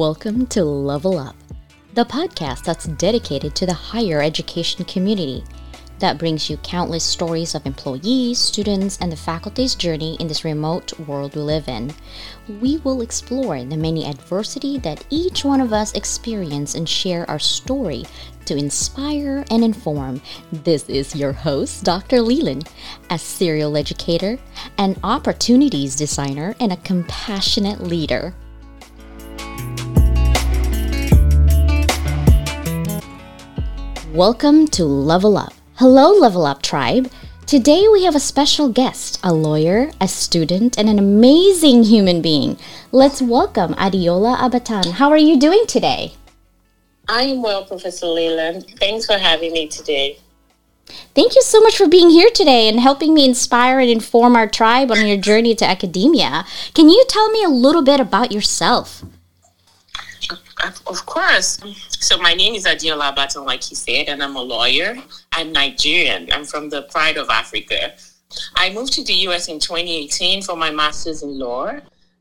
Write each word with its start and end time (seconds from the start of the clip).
Welcome 0.00 0.46
to 0.46 0.64
Level 0.64 1.18
Up, 1.18 1.36
the 1.92 2.06
podcast 2.06 2.64
that's 2.64 2.86
dedicated 2.86 3.54
to 3.54 3.66
the 3.66 3.74
higher 3.74 4.22
education 4.22 4.86
community 4.86 5.44
that 5.98 6.16
brings 6.16 6.48
you 6.48 6.56
countless 6.62 7.04
stories 7.04 7.54
of 7.54 7.66
employees, 7.66 8.38
students, 8.38 8.96
and 9.02 9.12
the 9.12 9.16
faculty's 9.16 9.74
journey 9.74 10.16
in 10.18 10.26
this 10.26 10.42
remote 10.42 10.98
world 11.00 11.34
we 11.36 11.42
live 11.42 11.68
in. 11.68 11.92
We 12.62 12.78
will 12.78 13.02
explore 13.02 13.62
the 13.62 13.76
many 13.76 14.06
adversity 14.06 14.78
that 14.78 15.04
each 15.10 15.44
one 15.44 15.60
of 15.60 15.74
us 15.74 15.92
experience 15.92 16.76
and 16.76 16.88
share 16.88 17.28
our 17.28 17.38
story 17.38 18.06
to 18.46 18.56
inspire 18.56 19.44
and 19.50 19.62
inform. 19.62 20.22
This 20.50 20.88
is 20.88 21.14
your 21.14 21.32
host, 21.32 21.84
Dr. 21.84 22.22
Leyland, 22.22 22.70
a 23.10 23.18
serial 23.18 23.76
educator, 23.76 24.38
an 24.78 24.96
opportunities 25.04 25.94
designer, 25.94 26.54
and 26.58 26.72
a 26.72 26.78
compassionate 26.78 27.82
leader. 27.82 28.34
Welcome 34.14 34.66
to 34.68 34.84
Level 34.84 35.38
Up. 35.38 35.52
Hello, 35.76 36.10
Level 36.10 36.44
Up 36.44 36.62
Tribe. 36.62 37.08
Today 37.46 37.86
we 37.86 38.02
have 38.02 38.16
a 38.16 38.20
special 38.20 38.68
guest, 38.68 39.20
a 39.22 39.32
lawyer, 39.32 39.92
a 40.00 40.08
student, 40.08 40.76
and 40.76 40.88
an 40.88 40.98
amazing 40.98 41.84
human 41.84 42.20
being. 42.20 42.58
Let's 42.90 43.22
welcome 43.22 43.72
Adeola 43.74 44.36
Abatan. 44.36 44.94
How 44.94 45.10
are 45.10 45.16
you 45.16 45.38
doing 45.38 45.64
today? 45.68 46.14
I 47.08 47.22
am 47.22 47.40
well, 47.40 47.64
Professor 47.64 48.06
Leyland. 48.06 48.66
Thanks 48.80 49.06
for 49.06 49.16
having 49.16 49.52
me 49.52 49.68
today. 49.68 50.18
Thank 51.14 51.36
you 51.36 51.42
so 51.42 51.60
much 51.60 51.76
for 51.76 51.86
being 51.86 52.10
here 52.10 52.30
today 52.30 52.68
and 52.68 52.80
helping 52.80 53.14
me 53.14 53.24
inspire 53.24 53.78
and 53.78 53.88
inform 53.88 54.34
our 54.34 54.48
tribe 54.48 54.90
on 54.90 55.06
your 55.06 55.18
journey 55.18 55.54
to 55.54 55.64
academia. 55.64 56.44
Can 56.74 56.88
you 56.88 57.04
tell 57.08 57.30
me 57.30 57.44
a 57.44 57.48
little 57.48 57.82
bit 57.82 58.00
about 58.00 58.32
yourself? 58.32 59.04
Of 60.62 61.06
course. 61.06 61.58
So 61.88 62.18
my 62.18 62.34
name 62.34 62.54
is 62.54 62.66
Adeola 62.66 63.14
Abatan, 63.14 63.46
like 63.46 63.70
you 63.70 63.76
said, 63.76 64.08
and 64.08 64.22
I'm 64.22 64.36
a 64.36 64.42
lawyer. 64.42 64.96
I'm 65.32 65.52
Nigerian. 65.52 66.28
I'm 66.32 66.44
from 66.44 66.68
the 66.68 66.82
Pride 66.82 67.16
of 67.16 67.30
Africa. 67.30 67.94
I 68.56 68.72
moved 68.72 68.92
to 68.94 69.04
the 69.04 69.14
US 69.28 69.48
in 69.48 69.58
2018 69.58 70.42
for 70.42 70.56
my 70.56 70.70
master's 70.70 71.22
in 71.22 71.38
law, 71.38 71.72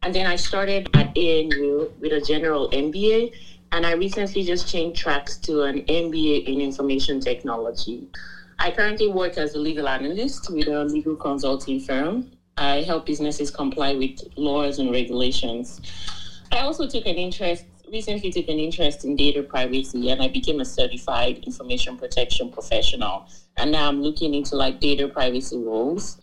and 0.03 0.15
then 0.15 0.25
I 0.25 0.37
started 0.37 0.89
at 0.95 1.17
ANU 1.17 1.91
with 1.99 2.13
a 2.13 2.21
general 2.21 2.69
MBA, 2.69 3.33
and 3.71 3.85
I 3.85 3.93
recently 3.93 4.43
just 4.43 4.69
changed 4.69 5.01
tracks 5.01 5.37
to 5.39 5.63
an 5.63 5.81
MBA 5.83 6.47
in 6.47 6.61
information 6.61 7.19
technology. 7.19 8.07
I 8.57 8.71
currently 8.71 9.09
work 9.09 9.37
as 9.37 9.55
a 9.55 9.59
legal 9.59 9.87
analyst 9.87 10.51
with 10.51 10.67
a 10.67 10.85
legal 10.85 11.15
consulting 11.15 11.79
firm. 11.81 12.31
I 12.57 12.81
help 12.83 13.05
businesses 13.05 13.51
comply 13.51 13.95
with 13.95 14.19
laws 14.35 14.79
and 14.79 14.91
regulations. 14.91 15.81
I 16.51 16.59
also 16.59 16.87
took 16.87 17.05
an 17.05 17.15
interest 17.15 17.65
recently 17.91 18.31
took 18.31 18.47
an 18.47 18.59
interest 18.59 19.05
in 19.05 19.15
data 19.15 19.43
privacy 19.43 20.09
and 20.09 20.21
I 20.21 20.27
became 20.27 20.59
a 20.59 20.65
certified 20.65 21.39
information 21.45 21.97
protection 21.97 22.49
professional. 22.51 23.27
And 23.57 23.71
now 23.71 23.87
I'm 23.87 24.01
looking 24.01 24.33
into 24.33 24.55
like 24.55 24.79
data 24.79 25.07
privacy 25.07 25.57
roles. 25.57 26.17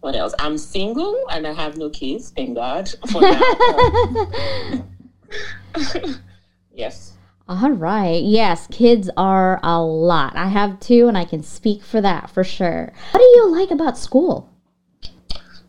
What 0.00 0.16
else? 0.16 0.34
I'm 0.38 0.58
single 0.58 1.16
and 1.30 1.46
I 1.46 1.52
have 1.52 1.76
no 1.76 1.90
kids, 1.90 2.30
thank 2.30 2.56
God. 2.56 2.88
For 3.10 3.20
now. 3.22 4.84
yes. 6.74 7.12
All 7.48 7.70
right. 7.70 8.22
Yes, 8.22 8.66
kids 8.68 9.10
are 9.16 9.60
a 9.62 9.80
lot. 9.80 10.36
I 10.36 10.48
have 10.48 10.80
two 10.80 11.08
and 11.08 11.16
I 11.16 11.24
can 11.24 11.42
speak 11.42 11.82
for 11.82 12.00
that 12.00 12.30
for 12.30 12.44
sure. 12.44 12.92
What 13.12 13.20
do 13.20 13.24
you 13.24 13.50
like 13.50 13.70
about 13.70 13.98
school? 13.98 14.48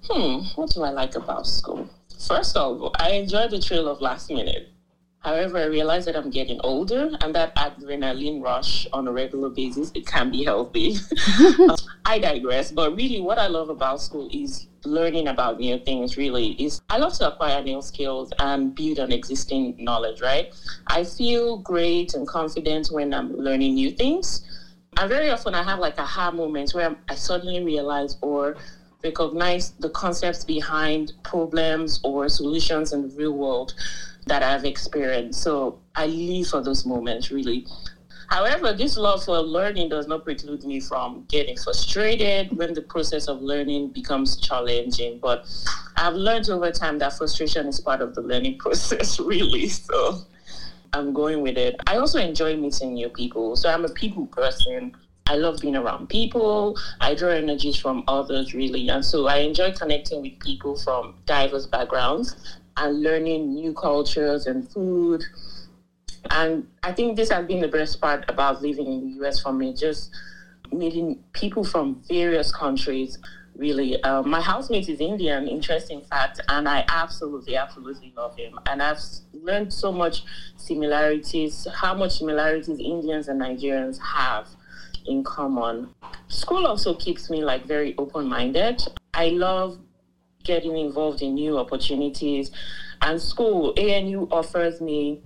Hmm, 0.10 0.40
what 0.56 0.72
do 0.72 0.84
I 0.84 0.90
like 0.90 1.16
about 1.16 1.48
school? 1.48 1.88
First 2.28 2.58
of 2.58 2.82
all, 2.82 2.92
I 3.00 3.12
enjoy 3.12 3.48
the 3.48 3.60
thrill 3.60 3.88
of 3.88 4.02
last 4.02 4.30
minute. 4.30 4.73
However, 5.24 5.58
I 5.58 5.66
realize 5.66 6.04
that 6.06 6.18
I'm 6.18 6.30
getting 6.30 6.60
older 6.66 7.10
and 7.22 7.34
that 7.34 7.56
adrenaline 7.56 8.44
rush 8.44 8.86
on 8.92 9.08
a 9.08 9.12
regular 9.12 9.50
basis, 9.50 9.90
it 9.96 10.06
can 10.06 10.32
be 10.32 10.44
healthy. 10.44 10.98
Um, 11.64 11.76
I 12.06 12.20
digress, 12.20 12.72
but 12.72 12.96
really 12.96 13.22
what 13.22 13.38
I 13.38 13.48
love 13.48 13.70
about 13.70 14.02
school 14.02 14.30
is 14.34 14.68
learning 14.86 15.28
about 15.28 15.60
new 15.60 15.78
things 15.78 16.18
really 16.18 16.52
is 16.52 16.82
I 16.90 16.98
love 16.98 17.14
to 17.20 17.32
acquire 17.32 17.64
new 17.64 17.82
skills 17.82 18.32
and 18.40 18.76
build 18.76 19.00
on 19.00 19.12
existing 19.12 19.76
knowledge, 19.80 20.22
right? 20.22 20.54
I 20.88 21.06
feel 21.06 21.58
great 21.58 22.14
and 22.14 22.28
confident 22.28 22.90
when 22.92 23.14
I'm 23.14 23.34
learning 23.36 23.76
new 23.76 23.92
things. 23.92 24.42
And 24.98 25.10
very 25.10 25.30
often 25.30 25.56
I 25.56 25.64
have 25.64 25.80
like 25.80 25.98
aha 25.98 26.32
moments 26.32 26.74
where 26.74 26.96
I 27.08 27.16
suddenly 27.16 27.64
realize 27.64 28.18
or 28.22 28.56
recognize 29.04 29.72
the 29.80 29.90
concepts 29.90 30.44
behind 30.44 31.14
problems 31.24 32.00
or 32.04 32.30
solutions 32.30 32.94
in 32.94 33.08
the 33.08 33.16
real 33.16 33.34
world 33.34 33.74
that 34.28 34.44
I've 34.44 34.66
experienced. 34.66 35.42
So 35.42 35.80
I 35.96 36.08
live 36.08 36.48
for 36.48 36.62
those 36.62 36.86
moments, 36.86 37.32
really. 37.32 37.66
However, 38.28 38.74
this 38.74 38.98
love 38.98 39.24
for 39.24 39.40
learning 39.40 39.90
does 39.90 40.08
not 40.08 40.24
preclude 40.24 40.64
me 40.64 40.80
from 40.80 41.26
getting 41.30 41.56
frustrated 41.56 42.56
when 42.58 42.74
the 42.74 42.82
process 42.82 43.28
of 43.28 43.42
learning 43.42 43.90
becomes 43.90 44.38
challenging. 44.38 45.20
But 45.20 45.46
I've 45.98 46.16
learned 46.16 46.50
over 46.50 46.72
time 46.72 46.98
that 47.00 47.14
frustration 47.14 47.68
is 47.68 47.80
part 47.80 48.02
of 48.02 48.16
the 48.16 48.22
learning 48.22 48.58
process, 48.60 49.20
really. 49.20 49.68
So 49.68 50.18
I'm 50.94 51.14
going 51.14 51.42
with 51.42 51.58
it. 51.58 51.76
I 51.86 51.98
also 51.98 52.20
enjoy 52.20 52.56
meeting 52.56 52.94
new 52.94 53.10
people. 53.10 53.56
So 53.56 53.70
I'm 53.70 53.86
a 53.86 53.90
people 53.90 54.26
person. 54.28 54.96
I 55.28 55.36
love 55.36 55.60
being 55.62 55.76
around 55.76 56.10
people. 56.10 56.78
I 57.00 57.16
draw 57.16 57.30
energies 57.30 57.76
from 57.76 58.04
others, 58.08 58.54
really. 58.54 58.90
And 58.90 59.06
so 59.06 59.28
I 59.28 59.38
enjoy 59.38 59.72
connecting 59.74 60.22
with 60.22 60.40
people 60.40 60.76
from 60.76 61.16
diverse 61.26 61.66
backgrounds 61.66 62.58
and 62.78 63.02
learning 63.02 63.54
new 63.54 63.74
cultures 63.74 64.46
and 64.46 64.70
food. 64.70 65.24
And 66.30 66.68
I 66.82 66.92
think 66.94 67.16
this 67.16 67.30
has 67.30 67.46
been 67.46 67.62
the 67.62 67.68
best 67.68 68.00
part 68.00 68.26
about 68.30 68.62
living 68.62 68.88
in 68.88 69.02
the 69.02 69.26
US 69.26 69.42
for 69.42 69.52
me, 69.54 69.74
just 69.74 70.12
meeting 70.72 71.24
people 71.34 71.64
from 71.64 72.02
various 72.08 72.52
countries. 72.54 73.18
Really, 73.56 74.02
uh, 74.02 74.24
my 74.24 74.42
housemate 74.42 74.90
is 74.90 75.00
Indian, 75.00 75.48
interesting 75.48 76.02
fact, 76.02 76.42
and 76.50 76.68
I 76.68 76.84
absolutely, 76.90 77.56
absolutely 77.56 78.12
love 78.18 78.36
him. 78.36 78.60
And 78.68 78.82
I've 78.82 78.98
learned 79.32 79.72
so 79.72 79.92
much 79.92 80.24
similarities, 80.58 81.68
how 81.72 81.94
much 81.94 82.18
similarities 82.18 82.80
Indians 82.80 83.28
and 83.28 83.40
Nigerians 83.40 84.00
have 84.00 84.48
in 85.06 85.24
common. 85.24 85.94
School 86.30 86.66
also 86.66 86.96
keeps 86.96 87.30
me 87.30 87.44
like 87.44 87.66
very 87.66 87.96
open 87.98 88.28
minded. 88.28 88.82
I 89.14 89.30
love 89.30 89.78
getting 90.44 90.78
involved 90.78 91.22
in 91.22 91.36
new 91.36 91.58
opportunities. 91.58 92.52
And 93.02 93.22
school, 93.22 93.74
ANU 93.78 94.28
offers 94.32 94.82
me 94.82 95.22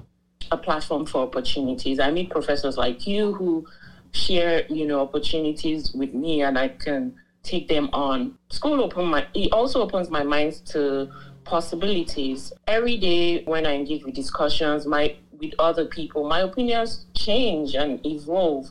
a 0.51 0.57
platform 0.57 1.05
for 1.05 1.23
opportunities. 1.23 1.99
I 1.99 2.11
meet 2.11 2.29
professors 2.29 2.77
like 2.77 3.05
you 3.05 3.33
who 3.33 3.67
share, 4.11 4.65
you 4.67 4.87
know, 4.87 5.01
opportunities 5.01 5.93
with 5.93 6.13
me 6.13 6.41
and 6.41 6.57
I 6.57 6.69
can 6.69 7.15
take 7.43 7.67
them 7.67 7.89
on. 7.93 8.37
School 8.49 8.81
open 8.81 9.05
my 9.05 9.25
it 9.33 9.51
also 9.51 9.81
opens 9.81 10.09
my 10.09 10.23
mind 10.23 10.53
to 10.67 11.09
possibilities. 11.43 12.51
Every 12.67 12.97
day 12.97 13.43
when 13.45 13.65
I 13.65 13.73
engage 13.73 14.03
with 14.03 14.15
discussions, 14.15 14.85
my 14.85 15.15
with 15.39 15.53
other 15.59 15.85
people, 15.85 16.27
my 16.27 16.41
opinions 16.41 17.05
change 17.13 17.75
and 17.75 18.05
evolve. 18.05 18.69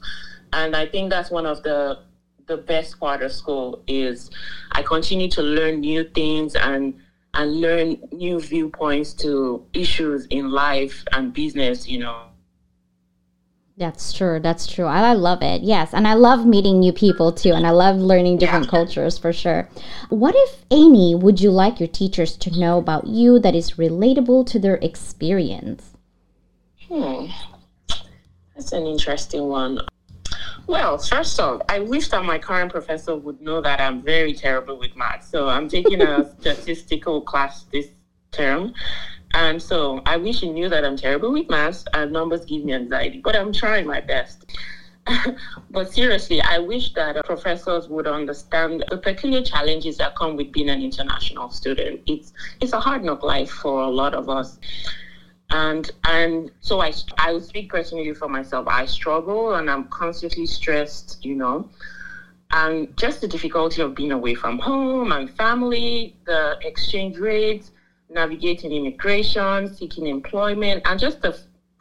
And 0.53 0.75
I 0.77 0.87
think 0.87 1.11
that's 1.11 1.31
one 1.31 1.47
of 1.47 1.63
the 1.63 1.99
the 2.47 2.57
best 2.57 2.99
part 3.01 3.23
of 3.23 3.33
school 3.33 3.83
is 3.87 4.31
I 4.73 4.83
continue 4.83 5.29
to 5.31 5.43
learn 5.43 5.81
new 5.81 6.05
things 6.05 6.55
and 6.55 6.95
and 7.35 7.61
learn 7.61 7.99
new 8.13 8.41
viewpoints 8.41 9.13
to 9.13 9.67
issues 9.75 10.27
in 10.27 10.51
life 10.51 11.05
and 11.13 11.35
business, 11.35 11.87
you 11.87 11.99
know. 11.99 12.23
That's 13.77 14.15
true. 14.15 14.41
That's 14.41 14.67
true. 14.67 14.87
I, 14.87 15.11
I 15.11 15.13
love 15.13 15.43
it. 15.43 15.61
Yes. 15.61 15.93
And 15.93 16.09
I 16.09 16.15
love 16.15 16.47
meeting 16.47 16.81
new 16.81 16.95
people 16.95 17.33
too. 17.33 17.53
And 17.53 17.67
I 17.67 17.71
love 17.71 17.97
learning 17.99 18.39
different 18.39 18.65
yeah. 18.65 18.71
cultures 18.71 19.19
for 19.19 19.35
sure. 19.35 19.69
What, 20.09 20.35
if 20.35 20.65
any, 20.71 21.15
would 21.15 21.43
you 21.43 21.51
like 21.51 21.79
your 21.79 21.89
teachers 21.89 22.39
to 22.39 22.59
know 22.59 22.79
about 22.79 23.07
you 23.07 23.39
that 23.41 23.55
is 23.55 23.73
relatable 23.73 24.47
to 24.47 24.59
their 24.59 24.77
experience? 24.77 25.93
Hmm. 26.89 27.27
That's 28.55 28.73
an 28.73 28.87
interesting 28.87 29.45
one. 29.49 29.81
Well, 30.67 30.99
first 30.99 31.39
off, 31.39 31.61
I 31.69 31.79
wish 31.79 32.09
that 32.09 32.25
my 32.25 32.39
current 32.39 32.73
professor 32.73 33.15
would 33.17 33.41
know 33.41 33.61
that 33.61 33.81
I'm 33.81 34.03
very 34.03 34.35
terrible 34.35 34.79
with 34.79 34.97
math. 34.97 35.23
So 35.23 35.49
I'm 35.49 35.69
taking 35.69 36.03
a 36.03 36.25
statistical 36.41 37.23
class 37.23 37.67
this 37.71 37.89
term. 38.33 38.73
And 39.35 39.63
so 39.63 40.01
I 40.07 40.17
wish 40.17 40.41
he 40.41 40.51
knew 40.51 40.69
that 40.69 40.85
I'm 40.85 40.97
terrible 40.97 41.33
with 41.33 41.49
math 41.49 41.85
and 41.93 42.13
numbers 42.13 42.45
give 42.45 42.65
me 42.65 42.73
anxiety, 42.73 43.21
but 43.23 43.37
I'm 43.37 43.53
trying 43.53 43.87
my 43.87 44.01
best. 44.01 44.57
but 45.71 45.93
seriously, 45.93 46.41
I 46.43 46.59
wish 46.59 46.93
that 46.95 47.17
uh, 47.17 47.23
professors 47.23 47.89
would 47.89 48.09
understand 48.09 48.85
the 48.91 48.99
peculiar 48.99 49.43
challenges 49.43 49.99
that 49.99 50.17
come 50.17 50.35
with 50.35 50.51
being 50.51 50.69
an 50.69 50.83
international 50.83 51.49
student. 51.51 52.01
It's 52.07 52.33
it's 52.61 52.73
a 52.73 52.81
hard 52.81 53.05
knock 53.05 53.23
life 53.23 53.51
for 53.51 53.83
a 53.83 53.89
lot 53.89 54.15
of 54.15 54.29
us 54.29 54.59
and 55.51 55.91
and 56.05 56.51
so 56.61 56.81
I 56.81 56.93
I 57.19 57.33
will 57.33 57.41
speak 57.41 57.69
personally 57.69 58.13
for 58.13 58.29
myself. 58.29 58.67
I 58.69 58.85
struggle 58.87 59.55
and 59.55 59.71
I'm 59.71 59.85
constantly 59.85 60.47
stressed, 60.47 61.25
you 61.25 61.35
know, 61.35 61.65
and 62.51 62.89
just 62.97 63.21
the 63.21 63.29
difficulty 63.29 63.83
of 63.83 63.95
being 63.95 64.13
away 64.13 64.35
from 64.35 64.59
home 64.59 65.13
and 65.13 65.31
family, 65.31 66.13
the 66.25 66.57
exchange 66.63 67.19
rates, 67.19 67.71
navigating 68.09 68.73
immigration, 68.73 69.69
seeking 69.69 70.07
employment, 70.07 70.83
and 70.85 70.99
just 70.99 71.21
the, 71.23 71.37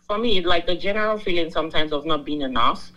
for 0.08 0.18
me, 0.18 0.42
like 0.42 0.66
the 0.66 0.76
general 0.76 1.18
feeling 1.18 1.50
sometimes 1.50 1.92
of 1.92 2.06
not 2.06 2.24
being 2.24 2.42
enough 2.42 2.92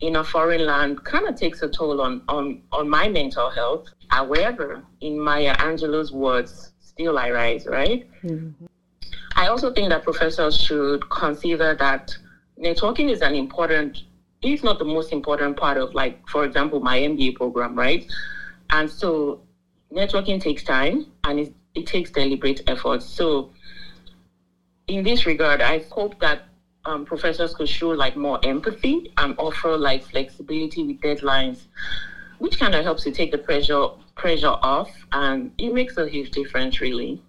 in 0.00 0.16
a 0.16 0.24
foreign 0.24 0.66
land 0.66 1.02
kind 1.04 1.26
of 1.26 1.34
takes 1.36 1.62
a 1.62 1.68
toll 1.68 2.00
on, 2.00 2.20
on, 2.28 2.58
on 2.72 2.88
my 2.88 3.08
mental 3.08 3.50
health. 3.50 3.84
However, 4.08 4.82
in 5.00 5.18
Maya 5.18 5.54
Angelou's 5.56 6.12
words, 6.12 6.72
still 6.80 7.18
I 7.18 7.30
rise, 7.30 7.66
right? 7.66 8.02
Mm-hmm. 8.22 8.66
I 9.36 9.48
also 9.48 9.70
think 9.70 9.90
that 9.90 10.02
professors 10.02 10.56
should 10.56 11.08
consider 11.10 11.74
that 11.76 12.16
networking 12.58 13.10
is 13.10 13.22
an 13.22 13.34
important, 13.36 14.02
if 14.42 14.62
not 14.64 14.78
the 14.78 14.84
most 14.84 15.12
important 15.12 15.56
part 15.56 15.76
of, 15.78 15.94
like, 15.94 16.16
for 16.28 16.44
example, 16.44 16.80
my 16.80 16.98
MBA 16.98 17.32
program, 17.32 17.74
right? 17.76 18.04
And 18.70 18.90
so 18.90 19.38
networking 19.92 20.40
takes 20.40 20.64
time 20.64 21.02
and 21.24 21.40
it, 21.40 21.52
it 21.74 21.86
takes 21.86 22.10
deliberate 22.10 22.60
effort. 22.66 23.02
So, 23.02 23.46
in 24.88 25.02
this 25.02 25.26
regard, 25.26 25.60
I 25.60 25.80
hope 25.90 26.18
that 26.20 26.40
um, 26.84 27.04
professors 27.04 27.54
could 27.54 27.68
show 27.68 27.90
like 27.90 28.16
more 28.16 28.38
empathy 28.42 29.10
and 29.18 29.34
offer 29.38 29.76
like 29.76 30.02
flexibility 30.02 30.84
with 30.84 31.00
deadlines, 31.00 31.66
which 32.38 32.58
kind 32.58 32.74
of 32.74 32.84
helps 32.84 33.04
to 33.04 33.12
take 33.12 33.32
the 33.32 33.38
pressure 33.38 33.86
pressure 34.16 34.54
off, 34.62 34.88
and 35.12 35.50
it 35.58 35.72
makes 35.72 35.96
a 35.98 36.08
huge 36.08 36.30
difference, 36.30 36.80
really. 36.80 37.20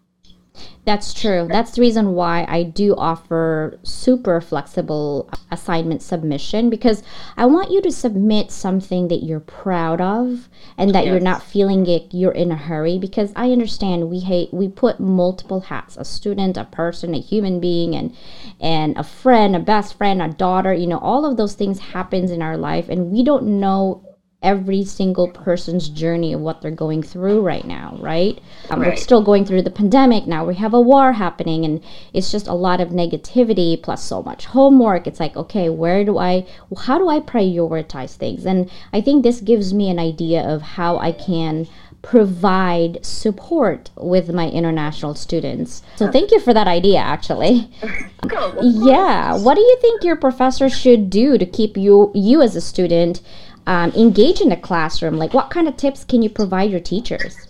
That's 0.88 1.14
true. 1.14 1.50
That's 1.52 1.72
the 1.72 1.82
reason 1.82 2.14
why 2.14 2.46
I 2.48 2.64
do 2.64 2.96
offer 2.96 3.78
super 3.84 4.40
flexible 4.40 5.30
assignment 5.52 6.02
submission 6.02 6.70
because 6.70 7.04
I 7.36 7.46
want 7.46 7.72
you 7.72 7.82
to 7.82 7.92
submit 7.92 8.52
something 8.52 9.10
that 9.10 9.22
you're 9.22 9.42
proud 9.42 10.00
of 10.00 10.48
and 10.78 10.96
that 10.96 11.04
yes. 11.04 11.12
you're 11.12 11.20
not 11.20 11.44
feeling 11.44 11.86
it 11.88 12.14
you're 12.14 12.32
in 12.32 12.52
a 12.52 12.56
hurry 12.56 12.98
because 12.98 13.34
I 13.36 13.52
understand 13.52 14.10
we 14.10 14.22
hate 14.22 14.54
we 14.54 14.70
put 14.70 15.02
multiple 15.02 15.60
hats, 15.60 15.98
a 15.98 16.06
student, 16.06 16.56
a 16.56 16.64
person, 16.64 17.14
a 17.14 17.20
human 17.20 17.60
being 17.60 17.94
and 17.94 18.16
and 18.62 18.98
a 18.98 19.04
friend, 19.04 19.58
a 19.58 19.60
best 19.60 19.98
friend, 19.98 20.22
a 20.22 20.30
daughter, 20.30 20.74
you 20.74 20.88
know, 20.88 21.00
all 21.00 21.26
of 21.26 21.36
those 21.36 21.54
things 21.54 21.80
happens 21.80 22.32
in 22.32 22.42
our 22.42 22.56
life 22.56 22.88
and 22.88 23.12
we 23.12 23.24
don't 23.24 23.60
know 23.60 24.07
every 24.44 24.84
single 24.84 25.28
person's 25.28 25.90
journey 25.90 26.32
of 26.32 26.40
what 26.40 26.62
they're 26.62 26.70
going 26.70 27.02
through 27.02 27.42
right 27.42 27.66
now, 27.66 27.98
right? 28.00 28.40
Um, 28.70 28.80
right? 28.80 28.90
We're 28.92 28.96
still 28.96 29.24
going 29.24 29.46
through 29.46 29.64
the 29.64 29.72
pandemic 29.72 30.28
now. 30.28 30.46
We 30.46 30.56
have 30.56 30.76
a 30.76 30.82
war 30.82 31.14
happening, 31.14 31.66
and 31.66 31.84
it's 32.14 32.32
just 32.32 32.48
a 32.48 32.54
lot 32.54 32.80
of 32.80 32.90
negativity 32.90 33.82
plus 33.82 34.04
so 34.04 34.22
much 34.22 34.46
homework. 34.46 35.08
It's 35.08 35.20
like, 35.20 35.36
okay, 35.36 35.70
where 35.70 36.06
do 36.06 36.20
I, 36.20 36.46
how 36.84 37.00
do 37.00 37.10
I 37.10 37.20
prioritize 37.20 38.16
things? 38.16 38.46
And 38.46 38.70
I 38.94 39.02
think 39.02 39.24
this 39.24 39.42
gives 39.42 39.74
me 39.74 39.90
an 39.90 39.98
idea 39.98 40.44
of 40.44 40.62
how 40.62 40.98
I 40.98 41.14
can 41.14 41.68
provide 42.04 43.04
support 43.06 43.90
with 43.98 44.32
my 44.32 44.50
international 44.50 45.16
students. 45.16 45.82
So 45.98 46.10
thank 46.10 46.32
you 46.32 46.40
for 46.40 46.54
that 46.54 46.68
idea 46.68 47.00
actually. 47.00 47.70
yeah, 48.62 49.36
what 49.36 49.56
do 49.56 49.62
you 49.62 49.78
think 49.82 50.04
your 50.04 50.16
professor 50.16 50.70
should 50.70 51.10
do 51.10 51.38
to 51.38 51.46
keep 51.46 51.76
you 51.76 52.12
you 52.14 52.42
as 52.42 52.56
a 52.56 52.62
student 52.62 53.22
um, 53.68 53.92
engage 53.92 54.42
in 54.42 54.50
the 54.50 54.58
classroom? 54.58 55.18
Like, 55.18 55.34
what 55.34 55.52
kind 55.52 55.68
of 55.68 55.78
tips 55.78 56.04
can 56.04 56.24
you 56.24 56.30
provide 56.30 56.72
your 56.72 56.80
teachers? 56.80 57.48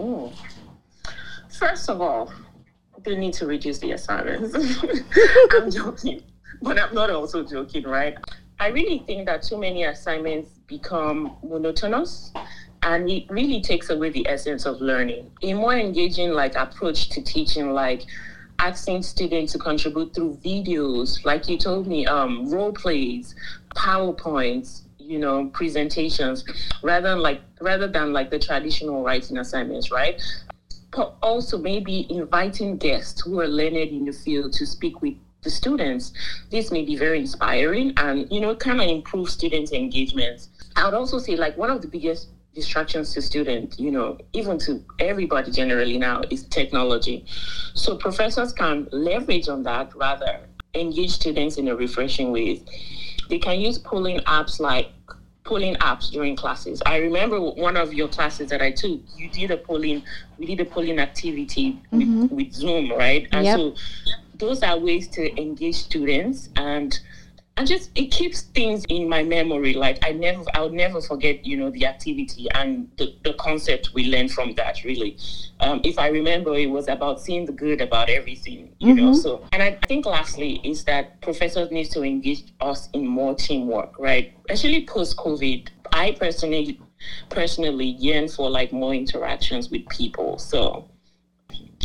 Ooh. 0.00 0.32
First 1.50 1.88
of 1.88 2.00
all, 2.00 2.32
they 3.04 3.16
need 3.16 3.34
to 3.34 3.46
reduce 3.46 3.78
the 3.78 3.92
assignments. 3.92 4.54
I'm 5.52 5.70
joking, 5.70 6.22
but 6.62 6.78
I'm 6.80 6.94
not 6.94 7.10
also 7.10 7.44
joking, 7.44 7.84
right? 7.84 8.16
I 8.58 8.68
really 8.68 9.04
think 9.06 9.26
that 9.26 9.42
too 9.42 9.58
many 9.58 9.84
assignments 9.84 10.50
become 10.66 11.36
monotonous 11.42 12.32
and 12.82 13.08
it 13.08 13.24
really 13.30 13.60
takes 13.60 13.90
away 13.90 14.10
the 14.10 14.26
essence 14.28 14.66
of 14.66 14.80
learning. 14.80 15.30
A 15.42 15.54
more 15.54 15.74
engaging 15.74 16.32
like 16.32 16.54
approach 16.54 17.08
to 17.10 17.22
teaching, 17.22 17.72
like 17.72 18.02
asking 18.58 19.02
students 19.02 19.52
to 19.52 19.58
contribute 19.58 20.14
through 20.14 20.38
videos, 20.44 21.24
like 21.24 21.48
you 21.48 21.58
told 21.58 21.86
me, 21.86 22.06
um, 22.06 22.50
role 22.50 22.72
plays, 22.72 23.34
PowerPoints, 23.74 24.82
you 25.06 25.18
know 25.18 25.48
presentations 25.48 26.44
rather 26.82 27.10
than 27.10 27.20
like 27.20 27.42
rather 27.60 27.86
than 27.86 28.12
like 28.12 28.30
the 28.30 28.38
traditional 28.38 29.02
writing 29.02 29.38
assignments 29.38 29.90
right? 29.90 30.20
But 30.90 31.16
also 31.22 31.58
maybe 31.58 32.06
inviting 32.08 32.76
guests 32.76 33.20
who 33.22 33.40
are 33.40 33.48
learned 33.48 33.76
in 33.76 34.04
the 34.04 34.12
field 34.12 34.52
to 34.54 34.66
speak 34.66 35.02
with 35.02 35.14
the 35.42 35.50
students. 35.50 36.12
This 36.50 36.70
may 36.70 36.84
be 36.84 36.96
very 36.96 37.20
inspiring 37.20 37.92
and 37.96 38.30
you 38.30 38.40
know 38.40 38.54
kind 38.56 38.80
of 38.80 38.88
improve 38.88 39.28
students 39.28 39.72
engagement. 39.72 40.48
I 40.76 40.84
would 40.86 40.94
also 40.94 41.18
say 41.18 41.36
like 41.36 41.56
one 41.56 41.70
of 41.70 41.82
the 41.82 41.88
biggest 41.88 42.28
distractions 42.54 43.12
to 43.12 43.20
students 43.20 43.80
you 43.80 43.90
know 43.90 44.16
even 44.32 44.58
to 44.60 44.80
everybody 45.00 45.50
generally 45.50 45.98
now 45.98 46.22
is 46.30 46.44
technology. 46.44 47.26
So 47.74 47.96
professors 47.96 48.52
can 48.52 48.88
leverage 48.92 49.48
on 49.48 49.64
that 49.64 49.94
rather 49.94 50.40
engage 50.74 51.10
students 51.10 51.56
in 51.56 51.68
a 51.68 51.76
refreshing 51.76 52.32
way 52.32 52.62
they 53.28 53.38
can 53.38 53.60
use 53.60 53.78
polling 53.78 54.18
apps 54.20 54.60
like 54.60 54.90
polling 55.44 55.74
apps 55.76 56.10
during 56.10 56.34
classes. 56.36 56.82
I 56.86 56.96
remember 56.96 57.40
one 57.40 57.76
of 57.76 57.92
your 57.92 58.08
classes 58.08 58.48
that 58.50 58.62
I 58.62 58.70
took, 58.72 59.00
you 59.16 59.28
did 59.28 59.50
a 59.50 59.58
polling, 59.58 60.02
we 60.38 60.46
did 60.46 60.60
a 60.60 60.64
polling 60.64 60.98
activity 60.98 61.80
mm-hmm. 61.92 62.22
with, 62.22 62.32
with, 62.32 62.52
Zoom, 62.52 62.90
right? 62.92 63.28
And 63.32 63.44
yep. 63.44 63.56
so 63.58 63.74
those 64.38 64.62
are 64.62 64.78
ways 64.78 65.06
to 65.08 65.40
engage 65.40 65.76
students 65.76 66.48
and 66.56 66.98
and 67.56 67.68
just 67.68 67.90
it 67.94 68.10
keeps 68.10 68.42
things 68.42 68.84
in 68.88 69.08
my 69.08 69.22
memory 69.22 69.74
like 69.74 69.98
i 70.04 70.10
never 70.12 70.42
i'll 70.54 70.70
never 70.70 71.00
forget 71.00 71.44
you 71.44 71.56
know 71.56 71.70
the 71.70 71.86
activity 71.86 72.48
and 72.54 72.90
the, 72.96 73.14
the 73.22 73.32
concept 73.34 73.90
we 73.94 74.06
learned 74.06 74.30
from 74.30 74.54
that 74.54 74.82
really 74.84 75.16
um, 75.60 75.80
if 75.84 75.98
i 75.98 76.08
remember 76.08 76.54
it 76.54 76.66
was 76.66 76.88
about 76.88 77.20
seeing 77.20 77.46
the 77.46 77.52
good 77.52 77.80
about 77.80 78.08
everything 78.10 78.74
you 78.78 78.94
mm-hmm. 78.94 79.06
know 79.06 79.14
so 79.14 79.46
and 79.52 79.62
i 79.62 79.72
think 79.86 80.04
lastly 80.06 80.60
is 80.64 80.84
that 80.84 81.20
professors 81.22 81.70
need 81.70 81.90
to 81.90 82.02
engage 82.02 82.52
us 82.60 82.88
in 82.92 83.06
more 83.06 83.34
teamwork 83.34 83.98
right 83.98 84.34
especially 84.48 84.84
post 84.86 85.16
covid 85.16 85.68
i 85.92 86.12
personally 86.12 86.80
personally 87.28 87.86
yearn 87.86 88.28
for 88.28 88.50
like 88.50 88.72
more 88.72 88.94
interactions 88.94 89.70
with 89.70 89.86
people 89.88 90.38
so 90.38 90.88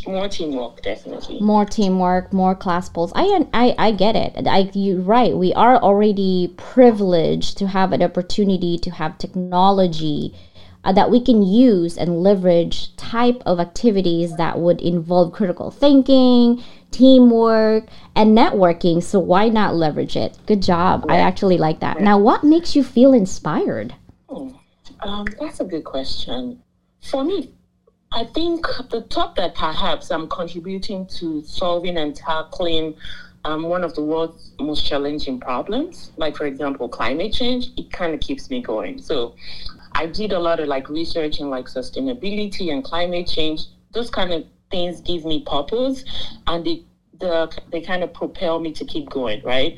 more 0.07 0.27
teamwork 0.27 0.81
definitely. 0.81 1.39
More 1.39 1.65
teamwork 1.65 2.33
more 2.33 2.55
class 2.55 2.89
polls 2.89 3.11
i 3.15 3.45
i, 3.53 3.75
I 3.77 3.91
get 3.91 4.15
it. 4.15 4.47
I, 4.47 4.69
you're 4.73 5.01
right. 5.01 5.35
We 5.35 5.53
are 5.53 5.77
already 5.77 6.53
privileged 6.57 7.57
to 7.59 7.67
have 7.67 7.91
an 7.91 8.01
opportunity 8.03 8.77
to 8.79 8.91
have 8.91 9.17
technology 9.17 10.35
uh, 10.83 10.93
that 10.93 11.11
we 11.11 11.19
can 11.21 11.43
use 11.43 11.97
and 11.97 12.23
leverage 12.23 12.95
type 12.95 13.41
of 13.45 13.59
activities 13.59 14.35
that 14.37 14.59
would 14.59 14.81
involve 14.81 15.33
critical 15.33 15.71
thinking 15.71 16.63
teamwork 16.91 17.85
and 18.15 18.37
networking. 18.37 19.03
So 19.03 19.19
why 19.19 19.49
not 19.49 19.75
leverage 19.75 20.15
it? 20.15 20.37
Good 20.45 20.61
job. 20.61 21.05
I 21.09 21.17
actually 21.17 21.57
like 21.57 21.81
that. 21.81 22.01
Now 22.01 22.17
what 22.17 22.43
makes 22.43 22.75
you 22.75 22.83
feel 22.83 23.13
inspired? 23.13 23.93
Oh, 24.27 24.59
um, 25.01 25.25
that's 25.39 25.59
a 25.59 25.65
good 25.65 25.83
question. 25.83 26.63
For 27.01 27.23
me 27.23 27.53
I 28.11 28.23
think 28.23 28.65
the 28.89 29.01
thought 29.01 29.35
that 29.35 29.53
perhaps 29.53 30.09
I'm 30.09 30.27
contributing 30.27 31.05
to 31.19 31.43
solving 31.43 31.97
and 31.97 32.15
tackling 32.15 32.95
um, 33.45 33.63
one 33.63 33.83
of 33.83 33.93
the 33.93 34.03
world's 34.03 34.51
most 34.59 34.85
challenging 34.85 35.39
problems, 35.39 36.11
like 36.17 36.35
for 36.35 36.45
example, 36.45 36.89
climate 36.89 37.33
change, 37.33 37.67
it 37.77 37.91
kind 37.91 38.13
of 38.13 38.19
keeps 38.19 38.49
me 38.49 38.61
going. 38.61 38.99
So 38.99 39.35
I 39.93 40.07
did 40.07 40.33
a 40.33 40.39
lot 40.39 40.59
of 40.59 40.67
like 40.67 40.89
research 40.89 41.39
in 41.39 41.49
like 41.49 41.65
sustainability 41.65 42.71
and 42.73 42.83
climate 42.83 43.27
change. 43.27 43.61
Those 43.91 44.09
kind 44.09 44.33
of 44.33 44.45
things 44.71 45.01
give 45.01 45.23
me 45.23 45.43
purpose 45.45 46.03
and 46.47 46.65
they, 46.65 46.83
the, 47.19 47.55
they 47.71 47.81
kind 47.81 48.03
of 48.03 48.13
propel 48.13 48.59
me 48.59 48.73
to 48.73 48.85
keep 48.85 49.09
going, 49.09 49.43
right? 49.43 49.77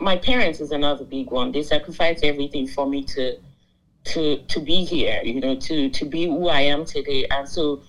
My 0.00 0.16
parents 0.16 0.60
is 0.60 0.72
another 0.72 1.04
big 1.04 1.30
one. 1.30 1.52
They 1.52 1.62
sacrificed 1.62 2.24
everything 2.24 2.66
for 2.66 2.86
me 2.86 3.04
to 3.04 3.36
to 4.04 4.38
to 4.38 4.60
be 4.60 4.84
here, 4.84 5.20
you 5.24 5.40
know, 5.40 5.56
to 5.56 5.88
to 5.90 6.04
be 6.04 6.26
who 6.26 6.48
I 6.48 6.60
am 6.60 6.84
today. 6.84 7.26
And 7.30 7.48
so 7.48 7.82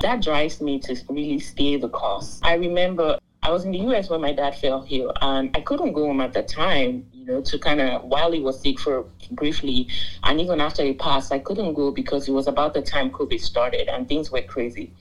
that 0.00 0.22
drives 0.22 0.60
me 0.60 0.78
to 0.80 0.96
really 1.08 1.38
stay 1.40 1.76
the 1.76 1.88
course. 1.88 2.40
I 2.42 2.54
remember 2.54 3.18
I 3.42 3.50
was 3.50 3.64
in 3.64 3.72
the 3.72 3.78
US 3.90 4.10
when 4.10 4.20
my 4.20 4.32
dad 4.32 4.54
fell 4.54 4.86
ill 4.88 5.12
and 5.20 5.54
I 5.56 5.60
couldn't 5.60 5.92
go 5.92 6.06
home 6.06 6.20
at 6.20 6.32
the 6.32 6.42
time, 6.42 7.06
you 7.12 7.24
know, 7.24 7.40
to 7.42 7.58
kind 7.58 7.80
of 7.80 8.04
while 8.04 8.32
he 8.32 8.40
was 8.40 8.60
sick 8.60 8.78
for 8.78 9.06
briefly 9.32 9.88
and 10.24 10.40
even 10.40 10.60
after 10.60 10.84
he 10.84 10.92
passed, 10.92 11.32
I 11.32 11.38
couldn't 11.38 11.74
go 11.74 11.90
because 11.90 12.28
it 12.28 12.32
was 12.32 12.46
about 12.46 12.74
the 12.74 12.82
time 12.82 13.10
COVID 13.10 13.40
started 13.40 13.88
and 13.88 14.08
things 14.08 14.30
were 14.30 14.42
crazy. 14.42 14.92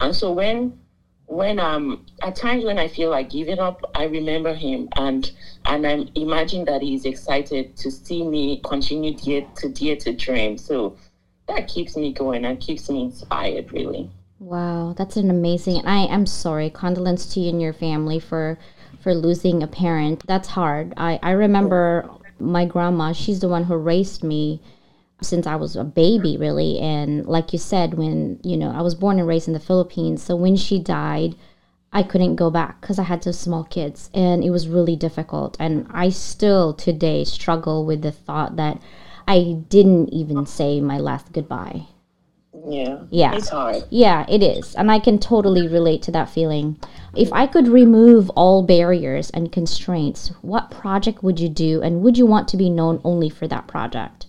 And 0.00 0.14
so 0.14 0.32
when 0.32 0.78
when 1.32 1.58
um 1.58 2.04
at 2.20 2.36
times 2.36 2.62
when 2.62 2.78
I 2.78 2.88
feel 2.88 3.10
like 3.10 3.30
giving 3.30 3.58
up, 3.58 3.90
I 3.94 4.04
remember 4.04 4.54
him 4.54 4.88
and 4.96 5.30
and 5.64 5.86
I 5.86 6.04
imagine 6.14 6.66
that 6.66 6.82
he's 6.82 7.06
excited 7.06 7.74
to 7.78 7.90
see 7.90 8.22
me 8.22 8.60
continue 8.64 9.16
dare 9.16 9.46
to 9.56 9.70
dare 9.70 9.96
to 9.96 10.12
dream. 10.12 10.58
So 10.58 10.96
that 11.48 11.68
keeps 11.68 11.96
me 11.96 12.12
going 12.12 12.44
and 12.44 12.60
keeps 12.60 12.90
me 12.90 13.04
inspired 13.04 13.72
really. 13.72 14.10
Wow, 14.40 14.94
that's 14.96 15.16
an 15.16 15.30
amazing 15.30 15.78
and 15.78 15.88
I 15.88 16.04
am 16.04 16.26
sorry, 16.26 16.68
condolence 16.68 17.32
to 17.32 17.40
you 17.40 17.48
and 17.48 17.62
your 17.62 17.72
family 17.72 18.20
for 18.20 18.58
for 19.00 19.14
losing 19.14 19.62
a 19.62 19.66
parent. 19.66 20.26
That's 20.26 20.48
hard. 20.48 20.92
I, 20.98 21.18
I 21.22 21.30
remember 21.30 22.10
my 22.38 22.66
grandma, 22.66 23.12
she's 23.12 23.40
the 23.40 23.48
one 23.48 23.64
who 23.64 23.76
raised 23.76 24.22
me 24.22 24.60
since 25.22 25.46
I 25.46 25.56
was 25.56 25.76
a 25.76 25.84
baby, 25.84 26.36
really. 26.36 26.78
And 26.78 27.26
like 27.26 27.52
you 27.52 27.58
said, 27.58 27.94
when, 27.94 28.40
you 28.42 28.56
know, 28.56 28.70
I 28.70 28.82
was 28.82 28.94
born 28.94 29.18
and 29.18 29.28
raised 29.28 29.48
in 29.48 29.54
the 29.54 29.60
Philippines. 29.60 30.22
So 30.22 30.36
when 30.36 30.56
she 30.56 30.78
died, 30.78 31.34
I 31.92 32.02
couldn't 32.02 32.36
go 32.36 32.50
back 32.50 32.80
because 32.80 32.98
I 32.98 33.04
had 33.04 33.20
two 33.20 33.32
small 33.32 33.64
kids 33.64 34.08
and 34.14 34.42
it 34.42 34.50
was 34.50 34.68
really 34.68 34.96
difficult. 34.96 35.56
And 35.60 35.86
I 35.90 36.08
still 36.08 36.72
today 36.72 37.24
struggle 37.24 37.84
with 37.84 38.02
the 38.02 38.12
thought 38.12 38.56
that 38.56 38.80
I 39.28 39.58
didn't 39.68 40.08
even 40.08 40.46
say 40.46 40.80
my 40.80 40.98
last 40.98 41.32
goodbye. 41.32 41.86
Yeah. 42.66 43.00
Yeah. 43.10 43.34
It's 43.34 43.48
hard. 43.48 43.84
Yeah, 43.90 44.24
it 44.28 44.42
is. 44.42 44.74
And 44.74 44.90
I 44.90 44.98
can 44.98 45.18
totally 45.18 45.68
relate 45.68 46.02
to 46.02 46.10
that 46.12 46.30
feeling. 46.30 46.78
If 47.14 47.32
I 47.32 47.46
could 47.46 47.68
remove 47.68 48.30
all 48.30 48.62
barriers 48.62 49.30
and 49.30 49.52
constraints, 49.52 50.28
what 50.42 50.70
project 50.70 51.22
would 51.22 51.40
you 51.40 51.48
do 51.48 51.82
and 51.82 52.02
would 52.02 52.16
you 52.16 52.24
want 52.26 52.48
to 52.48 52.56
be 52.56 52.70
known 52.70 53.00
only 53.04 53.28
for 53.28 53.46
that 53.48 53.66
project? 53.66 54.26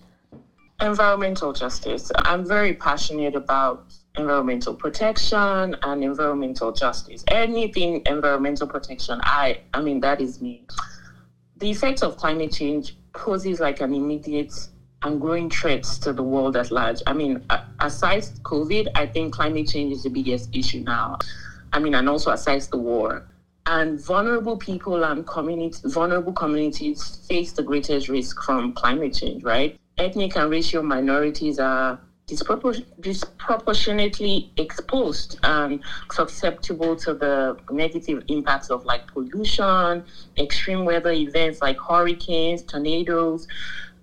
Environmental 0.84 1.54
justice. 1.54 2.12
I'm 2.26 2.46
very 2.46 2.74
passionate 2.74 3.36
about 3.36 3.86
environmental 4.18 4.74
protection 4.74 5.78
and 5.82 6.04
environmental 6.04 6.74
justice. 6.74 7.24
Anything 7.30 8.02
environmental 8.06 8.68
protection, 8.68 9.22
I 9.24 9.62
I 9.74 9.80
mean 9.80 10.02
that 10.02 10.20
is 10.20 10.42
me. 10.42 10.66
The 11.56 11.72
effects 11.72 12.04
of 12.04 12.18
climate 12.18 12.52
change 12.52 12.98
poses 13.14 13.62
like 13.62 13.80
an 13.80 13.94
immediate 13.94 14.54
and 15.04 15.22
growing 15.22 15.50
threats 15.50 15.98
to 16.00 16.12
the 16.12 16.22
world 16.22 16.58
at 16.58 16.70
large. 16.70 17.02
I 17.08 17.14
mean, 17.14 17.40
aside 17.80 18.24
COVID, 18.44 18.88
I 18.94 19.06
think 19.06 19.32
climate 19.32 19.70
change 19.70 19.94
is 19.94 20.04
the 20.04 20.10
biggest 20.10 20.50
issue 20.54 20.82
now. 20.82 21.18
I 21.72 21.80
mean, 21.80 21.96
and 21.96 22.10
also 22.10 22.30
aside 22.32 22.62
the 22.64 22.78
war. 22.78 23.24
And 23.66 23.98
vulnerable 24.06 24.58
people 24.58 25.06
and 25.06 25.26
community, 25.26 25.80
vulnerable 25.86 26.34
communities 26.34 27.26
face 27.30 27.54
the 27.54 27.64
greatest 27.64 28.10
risk 28.10 28.44
from 28.44 28.74
climate 28.74 29.14
change, 29.14 29.44
right? 29.44 29.74
Ethnic 29.98 30.36
and 30.36 30.50
racial 30.50 30.84
minorities 30.84 31.60
are 31.60 32.00
dispropor- 32.28 32.86
disproportionately 33.00 34.52
exposed 34.58 35.40
and 35.44 35.82
susceptible 36.12 36.96
to 36.96 37.14
the 37.14 37.58
negative 37.72 38.24
impacts 38.28 38.70
of 38.70 38.86
like 38.86 39.06
pollution, 39.08 40.04
extreme 40.38 40.86
weather 40.86 41.12
events 41.12 41.62
like 41.62 41.78
hurricanes, 41.80 42.64
tornadoes, 42.64 43.48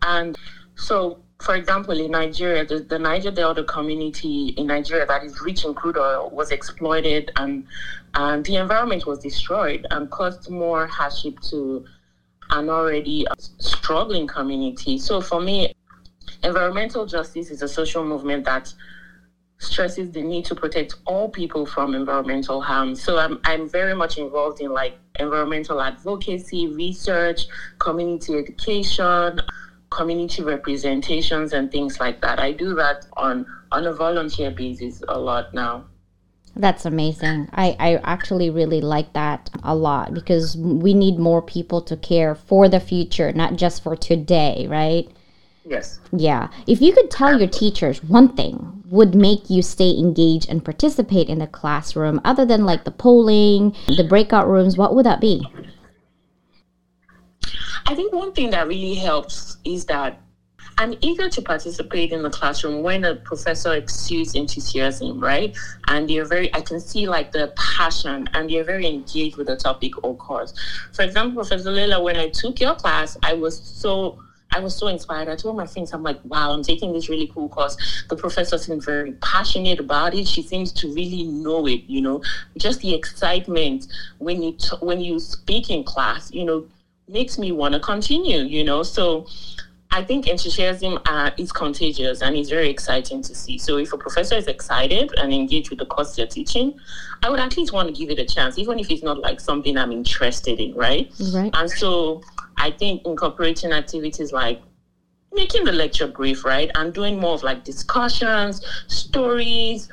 and 0.03 0.37
so, 0.81 1.19
for 1.41 1.55
example, 1.57 1.99
in 1.99 2.11
Nigeria, 2.11 2.65
the, 2.65 2.81
the 2.81 2.99
Niger 2.99 3.31
Delta 3.31 3.65
community 3.65 4.55
in 4.57 4.67
Nigeria 4.67 5.07
that 5.07 5.25
is 5.25 5.41
rich 5.43 5.65
in 5.65 5.75
crude 5.75 5.99
oil 5.99 6.31
was 6.31 6.51
exploited 6.51 7.31
and, 7.37 7.67
and 8.15 8.45
the 8.45 8.57
environment 8.57 9.07
was 9.07 9.19
destroyed 9.19 9.87
and 9.91 10.11
caused 10.11 10.51
more 10.51 10.87
hardship 10.87 11.39
to 11.51 11.85
an 12.51 12.69
already 12.69 13.27
struggling 13.59 14.27
community. 14.27 14.99
So, 14.99 15.21
for 15.21 15.41
me, 15.41 15.75
environmental 16.43 17.07
justice 17.07 17.51
is 17.51 17.63
a 17.63 17.69
social 17.69 18.05
movement 18.05 18.45
that 18.45 18.73
stresses 19.59 20.11
the 20.13 20.23
need 20.23 20.45
to 20.47 20.55
protect 20.55 20.95
all 21.05 21.29
people 21.29 21.67
from 21.67 21.95
environmental 21.95 22.61
harm. 22.61 22.95
So 22.95 23.19
I'm 23.19 23.39
I'm 23.45 23.69
very 23.69 23.95
much 23.95 24.19
involved 24.19 24.61
in 24.61 24.73
like 24.73 24.99
environmental 25.19 25.81
advocacy, 25.81 26.67
research, 26.69 27.47
community 27.79 28.39
education, 28.39 29.41
community 29.91 30.43
representations 30.43 31.53
and 31.53 31.71
things 31.71 32.01
like 32.01 32.23
that. 32.23 32.41
I 32.41 32.53
do 32.53 32.75
that 32.77 33.07
on 33.17 33.47
on 33.71 33.87
a 33.87 33.93
volunteer 33.93 34.51
basis 34.51 35.03
a 35.09 35.19
lot 35.19 35.53
now. 35.53 35.85
That's 36.57 36.85
amazing. 36.85 37.49
I, 37.53 37.77
I 37.79 38.01
actually 38.03 38.51
really 38.51 38.81
like 38.81 39.13
that 39.13 39.51
a 39.63 39.75
lot 39.75 40.13
because 40.13 40.57
we 40.57 40.95
need 40.95 41.19
more 41.19 41.41
people 41.41 41.81
to 41.83 41.97
care 41.97 42.35
for 42.35 42.69
the 42.69 42.81
future, 42.81 43.33
not 43.33 43.55
just 43.55 43.85
for 43.85 43.95
today, 43.95 44.67
right? 44.69 45.09
Yes. 45.71 46.01
Yeah. 46.11 46.49
If 46.67 46.83
you 46.83 46.93
could 46.93 47.13
tell 47.13 47.39
your 47.39 47.49
teachers 47.49 48.03
one 48.03 48.35
thing 48.35 48.83
would 48.87 49.15
make 49.15 49.49
you 49.49 49.63
stay 49.63 49.97
engaged 49.97 50.51
and 50.51 50.65
participate 50.65 51.29
in 51.29 51.39
the 51.39 51.47
classroom, 51.47 52.21
other 52.25 52.45
than 52.45 52.65
like 52.65 52.83
the 52.83 52.91
polling, 52.91 53.77
the 53.87 54.03
breakout 54.03 54.49
rooms, 54.49 54.77
what 54.77 54.97
would 54.97 55.07
that 55.07 55.21
be? 55.21 55.47
I 57.87 57.95
think 57.95 58.13
one 58.13 58.33
thing 58.33 58.51
that 58.51 58.67
really 58.67 58.97
helps 58.97 59.59
is 59.65 59.85
that 59.87 60.21
I'm 60.77 60.97
eager 61.03 61.29
to 61.29 61.43
participate 61.43 62.11
in 62.11 62.25
the 62.25 62.31
classroom 62.31 62.83
when 62.83 63.05
a 63.05 63.15
professor 63.15 63.75
exudes 63.75 64.35
enthusiasm, 64.35 65.21
right? 65.21 65.57
And 65.87 66.11
they're 66.11 66.25
very, 66.25 66.53
I 66.53 66.63
can 66.63 66.81
see 66.81 67.09
like 67.09 67.31
the 67.31 67.53
passion 67.57 68.29
and 68.35 68.51
they're 68.51 68.65
very 68.65 68.89
engaged 68.89 69.37
with 69.37 69.47
the 69.47 69.57
topic 69.57 69.93
or 70.03 70.17
course. 70.17 70.53
For 70.93 71.03
example, 71.03 71.45
Professor 71.45 71.71
Leila, 71.71 72.03
when 72.03 72.17
I 72.17 72.29
took 72.29 72.59
your 72.59 72.75
class, 72.75 73.17
I 73.23 73.35
was 73.35 73.57
so 73.57 74.19
I 74.53 74.61
was 74.61 74.75
so 74.75 74.89
inspired. 74.89 75.29
I 75.29 75.37
told 75.37 75.57
my 75.57 75.67
friends, 75.67 75.93
I'm 75.93 76.03
like, 76.03 76.19
wow, 76.25 76.53
I'm 76.53 76.63
taking 76.63 76.93
this 76.93 77.09
really 77.09 77.29
cool 77.29 77.49
course. 77.49 77.77
The 78.09 78.17
professor 78.17 78.59
seems 78.59 78.85
very 78.85 79.13
passionate 79.13 79.79
about 79.79 80.15
it. 80.15 80.27
She 80.27 80.43
seems 80.43 80.73
to 80.75 80.93
really 80.93 81.23
know 81.25 81.67
it, 81.67 81.83
you 81.87 82.01
know. 82.01 82.23
Just 82.57 82.81
the 82.81 82.95
excitement 82.95 83.87
when 84.19 84.43
you 84.43 84.53
t- 84.53 84.77
when 84.81 85.01
you 85.01 85.21
speak 85.21 85.71
in 85.71 85.85
class, 85.85 86.33
you 86.33 86.45
know, 86.45 86.67
makes 87.09 87.39
me 87.39 87.53
want 87.53 87.75
to 87.75 87.81
continue, 87.81 88.41
you 88.41 88.65
know. 88.65 88.83
So 88.83 89.27
I 89.93 90.05
think 90.05 90.29
enthusiasm 90.29 90.99
uh, 91.07 91.31
is 91.37 91.51
contagious 91.51 92.23
and 92.23 92.37
it's 92.37 92.49
very 92.49 92.71
exciting 92.71 93.23
to 93.23 93.35
see. 93.35 93.59
So 93.59 93.77
if 93.77 93.93
a 93.93 93.99
professor 93.99 94.37
is 94.37 94.47
excited 94.47 95.13
and 95.19 95.33
engaged 95.33 95.71
with 95.71 95.81
the 95.81 95.87
course 95.87 96.15
they're 96.15 96.27
teaching, 96.27 96.79
I 97.23 97.31
would 97.31 97.41
at 97.41 97.57
least 97.57 97.73
want 97.73 97.89
to 97.89 97.95
give 97.95 98.11
it 98.11 98.19
a 98.21 98.25
chance, 98.25 98.57
even 98.57 98.79
if 98.79 98.91
it's 98.91 99.03
not 99.03 99.19
like 99.19 99.41
something 99.41 99.77
I'm 99.77 99.91
interested 99.91 100.61
in, 100.61 100.75
right? 100.75 101.11
Right. 101.35 101.51
And 101.55 101.69
so 101.71 102.23
I 102.61 102.71
think 102.71 103.07
incorporating 103.07 103.73
activities 103.73 104.33
like 104.33 104.61
making 105.33 105.65
the 105.65 105.73
lecture 105.73 106.07
brief, 106.07 106.45
right? 106.45 106.71
And 106.75 106.93
doing 106.93 107.19
more 107.19 107.35
of 107.35 107.43
like 107.43 107.65
discussions, 107.65 108.65
stories, 108.89 109.89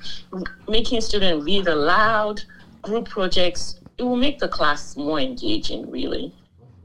making 0.67 1.01
students 1.01 1.45
read 1.45 1.67
aloud, 1.67 2.43
group 2.81 3.07
projects, 3.07 3.79
it 3.97 4.03
will 4.03 4.17
make 4.17 4.39
the 4.39 4.47
class 4.47 4.97
more 4.97 5.19
engaging, 5.19 5.89
really. 5.89 6.33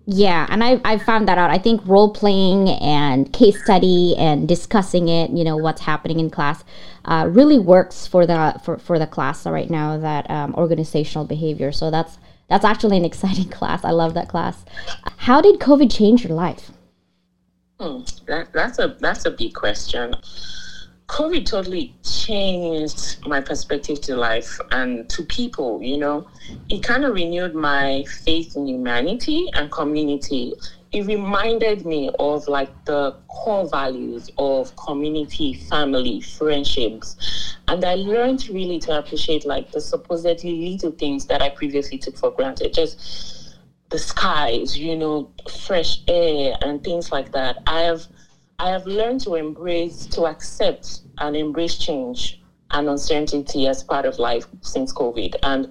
Yeah, 0.04 0.46
and 0.50 0.64
I 0.64 0.80
I 0.84 0.98
found 0.98 1.28
that 1.28 1.38
out. 1.38 1.50
I 1.50 1.58
think 1.58 1.80
role 1.86 2.12
playing 2.12 2.68
and 2.68 3.32
case 3.32 3.62
study 3.62 4.16
and 4.18 4.48
discussing 4.48 5.08
it, 5.08 5.30
you 5.30 5.44
know, 5.44 5.56
what's 5.56 5.82
happening 5.82 6.18
in 6.18 6.28
class, 6.28 6.64
uh, 7.04 7.28
really 7.30 7.58
works 7.58 8.06
for 8.06 8.26
the 8.26 8.60
for, 8.64 8.78
for 8.78 8.98
the 8.98 9.06
class 9.06 9.46
right 9.46 9.70
now. 9.70 9.96
That 9.98 10.28
um, 10.28 10.54
organizational 10.56 11.24
behavior. 11.24 11.70
So 11.70 11.90
that's 11.92 12.18
that's 12.52 12.66
actually 12.66 12.98
an 12.98 13.04
exciting 13.06 13.48
class. 13.58 13.82
I 13.82 13.92
love 13.92 14.12
that 14.12 14.28
class. 14.28 14.64
How 15.16 15.40
did 15.40 15.58
COVID 15.58 15.90
change 15.90 16.22
your 16.22 16.34
life? 16.34 16.70
Hmm, 17.80 18.02
that, 18.26 18.52
that's 18.52 18.78
a 18.78 18.96
that's 19.00 19.24
a 19.24 19.30
big 19.30 19.54
question. 19.54 20.14
COVID 21.06 21.46
totally 21.46 21.94
changed 22.04 23.26
my 23.26 23.40
perspective 23.40 24.00
to 24.02 24.16
life 24.16 24.60
and 24.70 25.08
to 25.10 25.22
people, 25.24 25.82
you 25.82 25.96
know. 25.96 26.26
It 26.68 26.82
kind 26.82 27.04
of 27.04 27.14
renewed 27.14 27.54
my 27.54 28.04
faith 28.24 28.54
in 28.56 28.66
humanity 28.66 29.48
and 29.54 29.70
community. 29.70 30.52
It 30.92 31.06
reminded 31.06 31.86
me 31.86 32.10
of 32.18 32.46
like 32.48 32.68
the 32.84 33.14
core 33.28 33.66
values 33.66 34.28
of 34.36 34.76
community, 34.76 35.54
family, 35.54 36.20
friendships. 36.20 37.16
And 37.68 37.82
I 37.84 37.94
learned 37.94 38.46
really 38.48 38.78
to 38.80 38.98
appreciate 38.98 39.44
like 39.46 39.70
the 39.72 39.80
supposedly 39.80 40.70
little 40.70 40.90
things 40.90 41.26
that 41.26 41.40
I 41.40 41.48
previously 41.48 41.96
took 41.96 42.16
for 42.16 42.30
granted. 42.30 42.74
Just 42.74 43.56
the 43.88 43.98
skies, 43.98 44.76
you 44.76 44.94
know, 44.94 45.28
fresh 45.48 45.98
air 46.08 46.56
and 46.60 46.82
things 46.84 47.10
like 47.10 47.32
that. 47.32 47.56
I 47.66 47.80
have 47.82 48.06
I 48.58 48.68
have 48.68 48.84
learned 48.86 49.20
to 49.22 49.34
embrace, 49.34 50.06
to 50.06 50.26
accept 50.26 51.00
and 51.18 51.34
embrace 51.34 51.76
change 51.78 52.38
and 52.70 52.88
uncertainty 52.88 53.66
as 53.66 53.82
part 53.82 54.04
of 54.04 54.18
life 54.18 54.46
since 54.60 54.92
COVID. 54.92 55.34
And 55.42 55.66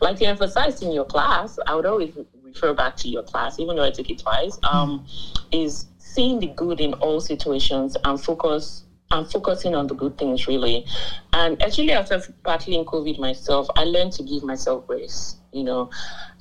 like 0.00 0.20
you 0.20 0.26
emphasized 0.26 0.82
in 0.82 0.92
your 0.92 1.04
class, 1.04 1.58
I 1.66 1.74
would 1.74 1.86
always 1.86 2.16
refer 2.52 2.74
back 2.74 2.96
to 2.96 3.08
your 3.08 3.22
class, 3.22 3.58
even 3.58 3.76
though 3.76 3.84
I 3.84 3.90
took 3.90 4.10
it 4.10 4.18
twice, 4.18 4.58
um, 4.62 5.04
is 5.50 5.86
seeing 5.98 6.38
the 6.38 6.46
good 6.48 6.80
in 6.80 6.92
all 6.94 7.20
situations 7.20 7.96
and 8.04 8.20
focus 8.20 8.84
and 9.10 9.30
focusing 9.30 9.74
on 9.74 9.86
the 9.86 9.94
good 9.94 10.16
things 10.16 10.46
really. 10.46 10.84
And 11.32 11.62
actually 11.62 11.92
after 11.92 12.20
battling 12.44 12.84
COVID 12.84 13.18
myself, 13.18 13.68
I 13.76 13.84
learned 13.84 14.12
to 14.12 14.22
give 14.22 14.42
myself 14.42 14.86
grace, 14.86 15.36
you 15.52 15.64
know. 15.64 15.90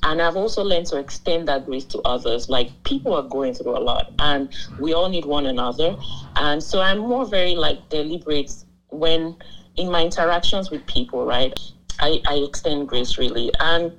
And 0.03 0.21
I've 0.21 0.37
also 0.37 0.63
learned 0.63 0.85
to 0.87 0.97
extend 0.97 1.47
that 1.49 1.65
grace 1.65 1.83
to 1.85 1.99
others. 2.05 2.49
Like 2.49 2.69
people 2.83 3.13
are 3.13 3.23
going 3.23 3.53
through 3.53 3.77
a 3.77 3.79
lot 3.79 4.11
and 4.19 4.53
we 4.79 4.93
all 4.93 5.09
need 5.09 5.25
one 5.25 5.45
another. 5.45 5.95
And 6.37 6.63
so 6.63 6.79
I'm 6.79 6.99
more 6.99 7.25
very 7.25 7.55
like 7.55 7.89
deliberate 7.89 8.51
when 8.89 9.35
in 9.75 9.91
my 9.91 10.03
interactions 10.03 10.71
with 10.71 10.85
people, 10.87 11.25
right? 11.25 11.53
I, 11.99 12.21
I 12.25 12.35
extend 12.35 12.87
grace 12.87 13.17
really. 13.17 13.51
And 13.59 13.91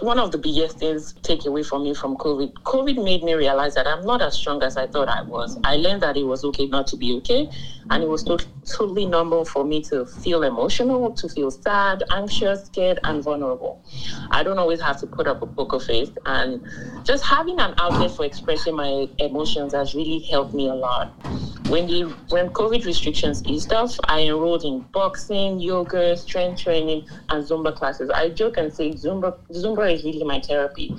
one 0.00 0.18
of 0.18 0.30
the 0.30 0.38
biggest 0.38 0.78
things 0.78 1.14
take 1.22 1.44
away 1.46 1.62
from 1.62 1.82
me 1.84 1.94
from 1.94 2.16
COVID, 2.16 2.52
COVID 2.64 3.02
made 3.02 3.22
me 3.22 3.34
realize 3.34 3.74
that 3.74 3.86
I'm 3.86 4.02
not 4.04 4.20
as 4.20 4.34
strong 4.34 4.62
as 4.62 4.76
I 4.76 4.86
thought 4.86 5.08
I 5.08 5.22
was. 5.22 5.56
I 5.64 5.76
learned 5.76 6.02
that 6.02 6.16
it 6.16 6.24
was 6.24 6.44
okay 6.44 6.66
not 6.66 6.86
to 6.88 6.96
be 6.96 7.14
okay, 7.14 7.48
and 7.90 8.02
it 8.02 8.06
was 8.06 8.22
to- 8.24 8.38
totally 8.64 9.06
normal 9.06 9.44
for 9.44 9.64
me 9.64 9.80
to 9.82 10.06
feel 10.06 10.42
emotional, 10.42 11.12
to 11.12 11.28
feel 11.28 11.50
sad, 11.50 12.02
anxious, 12.10 12.64
scared, 12.66 12.98
and 13.04 13.22
vulnerable. 13.22 13.82
I 14.30 14.42
don't 14.42 14.58
always 14.58 14.80
have 14.80 14.98
to 15.00 15.06
put 15.06 15.26
up 15.26 15.42
a 15.42 15.46
poker 15.46 15.80
face, 15.80 16.10
and 16.26 16.66
just 17.04 17.24
having 17.24 17.60
an 17.60 17.74
outlet 17.78 18.10
for 18.10 18.24
expressing 18.24 18.76
my 18.76 19.08
emotions 19.18 19.72
has 19.74 19.94
really 19.94 20.20
helped 20.20 20.54
me 20.54 20.68
a 20.68 20.74
lot. 20.74 21.12
When 21.68 21.86
the 21.86 22.02
when 22.28 22.50
COVID 22.50 22.84
restrictions 22.84 23.42
eased 23.46 23.72
off, 23.72 23.98
I 24.04 24.20
enrolled 24.20 24.64
in 24.64 24.80
boxing, 24.92 25.60
yoga, 25.60 26.16
strength 26.16 26.60
training, 26.60 27.06
and 27.30 27.42
Zumba 27.42 27.74
classes. 27.74 28.10
I 28.10 28.28
joke 28.28 28.58
and 28.58 28.72
say 28.72 28.90
Zumba 28.92 29.34
Zumba 29.50 29.92
is 29.92 30.04
really 30.04 30.24
my 30.24 30.40
therapy. 30.40 30.94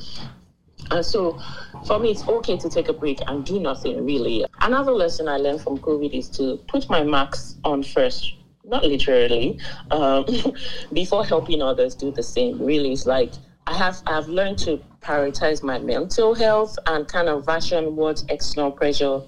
And 0.92 1.06
so 1.06 1.40
for 1.86 2.00
me, 2.00 2.12
it's 2.12 2.28
okay 2.28 2.58
to 2.58 2.70
take 2.70 2.90
a 2.90 2.94
break 2.94 3.20
and 3.28 3.46
do 3.46 3.60
nothing 3.60 4.06
really. 4.06 4.46
Another 4.62 4.92
lesson 4.92 5.28
I 5.28 5.38
learned 5.38 5.62
from 5.62 5.78
COVID 5.78 6.14
is 6.14 6.30
to 6.32 6.58
put 6.68 6.90
my 6.90 7.04
marks 7.04 7.58
on 7.64 7.84
first. 7.84 8.34
Not 8.64 8.84
literally, 8.84 9.60
um, 9.92 10.26
before 10.94 11.24
helping 11.24 11.62
others 11.62 11.94
do 11.94 12.10
the 12.12 12.24
same. 12.24 12.60
Really, 12.60 12.94
it's 12.94 13.06
like 13.06 13.32
I 13.68 13.78
have 13.78 14.02
I've 14.08 14.28
learned 14.28 14.58
to 14.60 14.82
prioritize 15.02 15.62
my 15.62 15.78
mental 15.78 16.34
health 16.34 16.76
and 16.88 17.08
kind 17.08 17.30
of 17.30 17.46
ration 17.46 17.96
what 17.96 18.24
external 18.30 18.72
pressure 18.72 19.22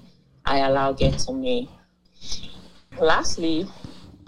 I 0.44 0.58
allow 0.58 0.92
get 0.92 1.18
to 1.20 1.32
me. 1.32 1.70
Lastly, 3.00 3.68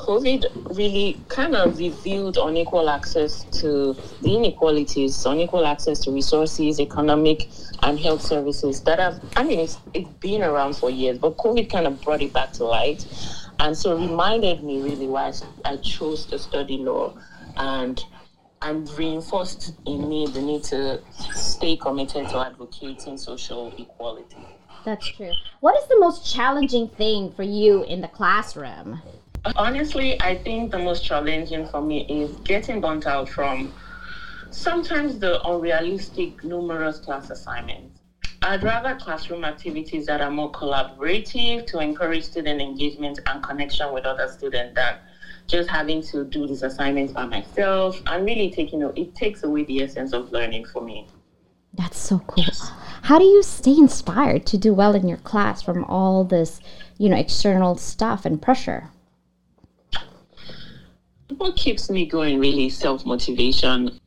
COVID 0.06 0.76
really 0.76 1.20
kind 1.28 1.54
of 1.54 1.78
revealed 1.78 2.38
unequal 2.38 2.88
access 2.88 3.44
to 3.60 3.94
the 4.22 4.36
inequalities, 4.36 5.24
unequal 5.26 5.66
access 5.66 6.00
to 6.00 6.10
resources, 6.10 6.80
economic 6.80 7.48
and 7.82 7.98
health 7.98 8.22
services 8.22 8.80
that 8.82 8.98
have, 8.98 9.22
I 9.36 9.44
mean, 9.44 9.60
it's, 9.60 9.78
it's 9.94 10.08
been 10.20 10.42
around 10.42 10.76
for 10.76 10.90
years, 10.90 11.18
but 11.18 11.36
COVID 11.36 11.70
kind 11.70 11.86
of 11.86 12.00
brought 12.02 12.22
it 12.22 12.32
back 12.32 12.52
to 12.54 12.64
light. 12.64 13.06
And 13.58 13.76
so 13.76 13.96
reminded 13.96 14.64
me 14.64 14.80
really 14.80 15.06
why 15.06 15.32
I 15.64 15.76
chose 15.76 16.24
to 16.26 16.38
study 16.38 16.78
law 16.78 17.14
and 17.56 18.02
and 18.62 18.90
reinforced 18.98 19.72
in 19.86 20.06
me 20.08 20.26
the 20.26 20.40
need 20.42 20.62
to 20.62 21.00
stay 21.34 21.76
committed 21.76 22.28
to 22.28 22.38
advocating 22.38 23.16
social 23.16 23.72
equality. 23.78 24.36
That's 24.84 25.06
true. 25.08 25.32
What 25.60 25.76
is 25.78 25.88
the 25.88 25.98
most 25.98 26.30
challenging 26.30 26.88
thing 26.88 27.32
for 27.32 27.42
you 27.42 27.84
in 27.84 28.00
the 28.00 28.08
classroom? 28.08 29.00
Honestly, 29.56 30.20
I 30.20 30.36
think 30.36 30.70
the 30.70 30.78
most 30.78 31.04
challenging 31.04 31.66
for 31.66 31.80
me 31.80 32.06
is 32.08 32.30
getting 32.40 32.80
burnt 32.80 33.06
out 33.06 33.28
from 33.28 33.72
sometimes 34.50 35.18
the 35.18 35.42
unrealistic 35.48 36.44
numerous 36.44 36.98
class 36.98 37.30
assignments. 37.30 38.00
I'd 38.42 38.62
rather 38.62 38.96
classroom 38.96 39.44
activities 39.44 40.06
that 40.06 40.20
are 40.20 40.30
more 40.30 40.50
collaborative 40.52 41.66
to 41.68 41.78
encourage 41.78 42.24
student 42.24 42.60
engagement 42.60 43.20
and 43.26 43.42
connection 43.42 43.92
with 43.92 44.04
other 44.04 44.28
students 44.28 44.74
than 44.74 44.98
just 45.46 45.68
having 45.68 46.02
to 46.04 46.24
do 46.24 46.46
these 46.46 46.62
assignments 46.62 47.12
by 47.12 47.26
myself 47.26 48.00
and 48.06 48.24
really 48.24 48.50
taking 48.50 48.82
it 48.82 49.14
takes 49.14 49.42
away 49.42 49.64
the 49.64 49.82
essence 49.82 50.12
of 50.12 50.32
learning 50.32 50.66
for 50.66 50.82
me. 50.82 51.06
That's 51.74 51.98
so 51.98 52.18
cool. 52.26 52.44
How 53.02 53.18
do 53.18 53.24
you 53.24 53.42
stay 53.42 53.76
inspired 53.76 54.44
to 54.46 54.58
do 54.58 54.74
well 54.74 54.94
in 54.94 55.08
your 55.08 55.18
class 55.18 55.62
from 55.62 55.84
all 55.84 56.24
this, 56.24 56.60
you 56.98 57.08
know, 57.08 57.16
external 57.16 57.76
stuff 57.76 58.24
and 58.24 58.40
pressure? 58.40 58.90
What 61.40 61.56
keeps 61.56 61.88
me 61.88 62.04
going 62.04 62.38
really 62.38 62.68
self 62.68 63.06
motivation. 63.06 63.98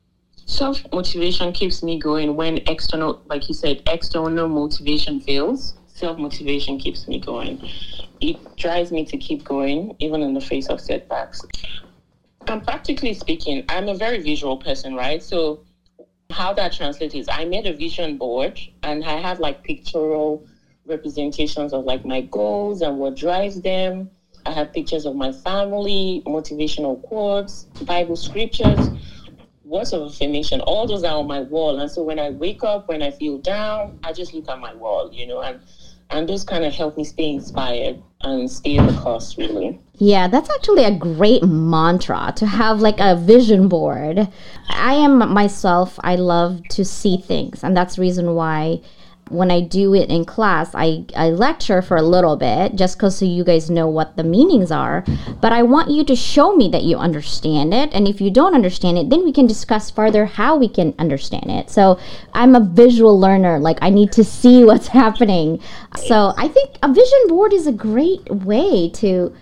Self 0.46 0.80
motivation 0.92 1.52
keeps 1.52 1.82
me 1.82 1.98
going 1.98 2.36
when 2.36 2.58
external, 2.68 3.20
like 3.26 3.48
you 3.48 3.54
said, 3.54 3.82
external 3.88 4.46
motivation 4.46 5.18
fails. 5.18 5.74
Self 5.88 6.16
motivation 6.16 6.78
keeps 6.78 7.08
me 7.08 7.18
going. 7.18 7.60
It 8.20 8.56
drives 8.56 8.92
me 8.92 9.04
to 9.06 9.16
keep 9.16 9.42
going, 9.42 9.96
even 9.98 10.22
in 10.22 10.32
the 10.34 10.40
face 10.40 10.68
of 10.68 10.80
setbacks. 10.80 11.42
And 12.46 12.62
practically 12.62 13.14
speaking, 13.14 13.64
I'm 13.68 13.88
a 13.88 13.96
very 13.96 14.22
visual 14.22 14.56
person, 14.56 14.94
right? 14.94 15.20
So, 15.20 15.58
how 16.30 16.52
that 16.52 16.72
translates 16.72 17.16
is 17.16 17.26
I 17.28 17.46
made 17.46 17.66
a 17.66 17.72
vision 17.72 18.16
board 18.16 18.60
and 18.84 19.02
I 19.02 19.18
have 19.18 19.40
like 19.40 19.64
pictorial 19.64 20.46
representations 20.86 21.72
of 21.72 21.84
like 21.84 22.04
my 22.04 22.20
goals 22.20 22.80
and 22.80 23.00
what 23.00 23.16
drives 23.16 23.60
them 23.60 24.08
I 24.46 24.52
have 24.52 24.72
pictures 24.72 25.06
of 25.06 25.16
my 25.16 25.32
family, 25.32 26.22
motivational 26.26 27.02
quotes, 27.02 27.64
Bible 27.82 28.16
scriptures, 28.16 28.88
words 29.64 29.92
of 29.92 30.02
affirmation. 30.10 30.60
All 30.60 30.86
those 30.86 31.04
are 31.04 31.18
on 31.18 31.26
my 31.26 31.40
wall. 31.40 31.78
And 31.78 31.90
so 31.90 32.02
when 32.02 32.18
I 32.18 32.30
wake 32.30 32.62
up, 32.62 32.88
when 32.88 33.02
I 33.02 33.10
feel 33.10 33.38
down, 33.38 33.98
I 34.02 34.12
just 34.12 34.34
look 34.34 34.48
at 34.48 34.58
my 34.58 34.74
wall, 34.74 35.10
you 35.12 35.26
know, 35.26 35.40
and 35.40 35.60
and 36.10 36.28
those 36.28 36.44
kind 36.44 36.64
of 36.64 36.72
help 36.72 36.96
me 36.96 37.04
stay 37.04 37.30
inspired 37.30 38.00
and 38.20 38.50
stay 38.50 38.78
the 38.78 38.92
course 39.00 39.36
really. 39.38 39.80
Yeah, 39.96 40.28
that's 40.28 40.50
actually 40.50 40.84
a 40.84 40.96
great 40.96 41.42
mantra 41.42 42.32
to 42.36 42.46
have 42.46 42.80
like 42.80 43.00
a 43.00 43.16
vision 43.16 43.68
board. 43.68 44.28
I 44.68 44.94
am 44.94 45.18
myself, 45.32 45.98
I 46.02 46.16
love 46.16 46.62
to 46.70 46.84
see 46.84 47.16
things, 47.16 47.64
and 47.64 47.76
that's 47.76 47.96
the 47.96 48.02
reason 48.02 48.34
why 48.34 48.80
when 49.28 49.50
I 49.50 49.60
do 49.60 49.94
it 49.94 50.10
in 50.10 50.24
class, 50.24 50.70
I, 50.74 51.04
I 51.16 51.30
lecture 51.30 51.82
for 51.82 51.96
a 51.96 52.02
little 52.02 52.36
bit 52.36 52.76
just 52.76 52.96
because 52.96 53.18
so 53.18 53.24
you 53.24 53.44
guys 53.44 53.70
know 53.70 53.88
what 53.88 54.16
the 54.16 54.24
meanings 54.24 54.70
are. 54.70 55.04
But 55.40 55.52
I 55.52 55.62
want 55.62 55.90
you 55.90 56.04
to 56.04 56.16
show 56.16 56.54
me 56.54 56.68
that 56.68 56.82
you 56.82 56.96
understand 56.96 57.72
it. 57.72 57.92
And 57.94 58.06
if 58.06 58.20
you 58.20 58.30
don't 58.30 58.54
understand 58.54 58.98
it, 58.98 59.10
then 59.10 59.24
we 59.24 59.32
can 59.32 59.46
discuss 59.46 59.90
further 59.90 60.26
how 60.26 60.56
we 60.56 60.68
can 60.68 60.94
understand 60.98 61.50
it. 61.50 61.70
So 61.70 61.98
I'm 62.32 62.54
a 62.54 62.60
visual 62.60 63.18
learner. 63.18 63.58
Like 63.58 63.78
I 63.80 63.90
need 63.90 64.12
to 64.12 64.24
see 64.24 64.64
what's 64.64 64.88
happening. 64.88 65.60
So 65.96 66.34
I 66.36 66.48
think 66.48 66.76
a 66.82 66.92
vision 66.92 67.28
board 67.28 67.52
is 67.52 67.66
a 67.66 67.72
great 67.72 68.28
way 68.30 68.90
to 68.90 69.34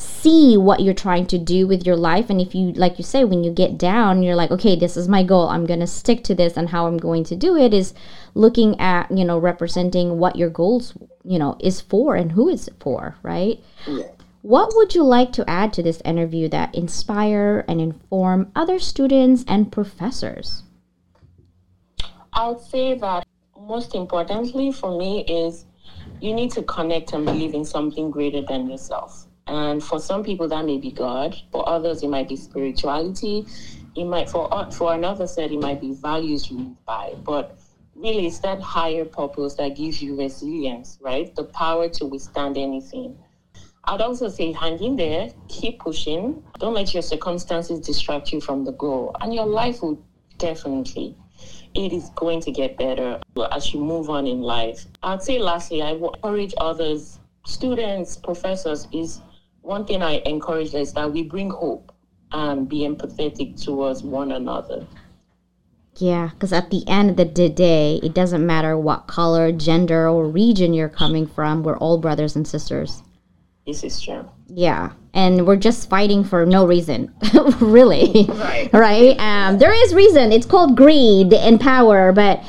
see 0.00 0.56
what 0.56 0.80
you're 0.80 0.94
trying 0.94 1.26
to 1.26 1.38
do 1.38 1.66
with 1.66 1.86
your 1.86 1.96
life. 1.96 2.30
And 2.30 2.40
if 2.40 2.54
you 2.54 2.72
like 2.72 2.98
you 2.98 3.04
say 3.04 3.24
when 3.24 3.44
you 3.44 3.52
get 3.52 3.78
down 3.78 4.22
you're 4.22 4.34
like 4.34 4.50
okay 4.50 4.74
this 4.76 4.96
is 4.96 5.08
my 5.08 5.22
goal. 5.22 5.48
I'm 5.48 5.66
going 5.66 5.80
to 5.80 5.86
stick 5.86 6.24
to 6.24 6.34
this 6.34 6.56
and 6.56 6.68
how 6.70 6.86
i'm 6.86 6.96
going 6.96 7.24
to 7.24 7.36
do 7.36 7.56
it 7.56 7.74
is 7.74 7.92
looking 8.34 8.78
at 8.80 9.10
you 9.10 9.24
know 9.24 9.38
representing 9.38 10.18
what 10.18 10.36
your 10.36 10.48
goals 10.50 10.94
you 11.24 11.38
know 11.38 11.56
is 11.60 11.80
for 11.80 12.16
and 12.16 12.32
who 12.32 12.48
is 12.48 12.68
it 12.68 12.74
for 12.80 13.16
right? 13.22 13.62
Yeah. 13.86 14.04
what 14.42 14.74
would 14.74 14.94
you 14.94 15.02
like 15.02 15.32
to 15.32 15.48
add 15.48 15.72
to 15.74 15.82
this 15.82 16.00
interview 16.04 16.48
that 16.48 16.74
inspire 16.74 17.64
and 17.68 17.80
inform 17.80 18.50
other 18.56 18.78
students 18.78 19.44
and 19.46 19.70
professors? 19.70 20.62
I 22.32 22.48
would 22.48 22.60
say 22.60 22.94
that 22.94 23.26
most 23.58 23.94
importantly 23.94 24.72
for 24.72 24.96
me 24.96 25.24
is 25.24 25.66
you 26.20 26.32
need 26.32 26.50
to 26.52 26.62
connect 26.62 27.12
and 27.12 27.24
believe 27.26 27.54
in 27.54 27.64
something 27.64 28.10
greater 28.10 28.42
than 28.42 28.70
yourself 28.70 29.26
and 29.50 29.82
for 29.82 29.98
some 29.98 30.22
people, 30.22 30.46
that 30.46 30.64
may 30.64 30.78
be 30.78 30.92
God. 30.92 31.34
For 31.50 31.68
others, 31.68 32.04
it 32.04 32.08
might 32.08 32.28
be 32.28 32.36
spirituality. 32.36 33.44
It 33.96 34.04
might 34.04 34.30
for 34.30 34.46
uh, 34.54 34.70
for 34.70 34.94
another 34.94 35.26
set, 35.26 35.50
it 35.50 35.58
might 35.58 35.80
be 35.80 35.92
values 35.92 36.48
you 36.48 36.76
by. 36.86 37.14
But 37.24 37.58
really, 37.96 38.28
it's 38.28 38.38
that 38.38 38.60
higher 38.60 39.04
purpose 39.04 39.54
that 39.54 39.74
gives 39.74 40.00
you 40.00 40.16
resilience, 40.16 40.98
right? 41.00 41.34
The 41.34 41.42
power 41.42 41.88
to 41.88 42.06
withstand 42.06 42.58
anything. 42.58 43.18
I'd 43.86 44.00
also 44.00 44.28
say 44.28 44.52
hang 44.52 44.80
in 44.80 44.94
there, 44.94 45.30
keep 45.48 45.80
pushing. 45.80 46.44
Don't 46.60 46.74
let 46.74 46.94
your 46.94 47.02
circumstances 47.02 47.80
distract 47.80 48.32
you 48.32 48.40
from 48.40 48.64
the 48.64 48.72
goal. 48.72 49.16
And 49.20 49.34
your 49.34 49.46
life 49.46 49.82
will 49.82 50.00
definitely, 50.38 51.16
it 51.74 51.92
is 51.92 52.10
going 52.10 52.40
to 52.42 52.52
get 52.52 52.78
better 52.78 53.20
as 53.50 53.74
you 53.74 53.80
move 53.80 54.10
on 54.10 54.28
in 54.28 54.42
life. 54.42 54.86
I'd 55.02 55.24
say 55.24 55.40
lastly, 55.40 55.82
I 55.82 55.94
will 55.94 56.12
encourage 56.14 56.54
others, 56.58 57.18
students, 57.44 58.16
professors, 58.16 58.86
is 58.92 59.20
one 59.62 59.84
thing 59.86 60.02
I 60.02 60.22
encourage 60.24 60.74
is 60.74 60.92
that 60.94 61.12
we 61.12 61.22
bring 61.22 61.50
hope 61.50 61.92
and 62.32 62.68
be 62.68 62.80
empathetic 62.80 63.62
towards 63.62 64.02
one 64.02 64.32
another. 64.32 64.86
Yeah, 65.96 66.30
because 66.32 66.52
at 66.52 66.70
the 66.70 66.86
end 66.86 67.18
of 67.20 67.34
the 67.34 67.48
day, 67.48 68.00
it 68.02 68.14
doesn't 68.14 68.46
matter 68.46 68.78
what 68.78 69.06
color, 69.06 69.52
gender, 69.52 70.08
or 70.08 70.26
region 70.26 70.72
you're 70.72 70.88
coming 70.88 71.26
from. 71.26 71.62
We're 71.62 71.76
all 71.76 71.98
brothers 71.98 72.36
and 72.36 72.46
sisters. 72.46 73.02
This 73.66 73.84
is 73.84 74.00
true. 74.00 74.28
Yeah, 74.48 74.92
and 75.12 75.46
we're 75.46 75.56
just 75.56 75.90
fighting 75.90 76.24
for 76.24 76.46
no 76.46 76.66
reason, 76.66 77.12
really. 77.60 78.26
Right. 78.28 78.70
right. 78.72 79.16
Um, 79.18 79.58
there 79.58 79.74
is 79.84 79.94
reason. 79.94 80.32
It's 80.32 80.46
called 80.46 80.76
greed 80.76 81.34
and 81.34 81.60
power, 81.60 82.12
but 82.12 82.42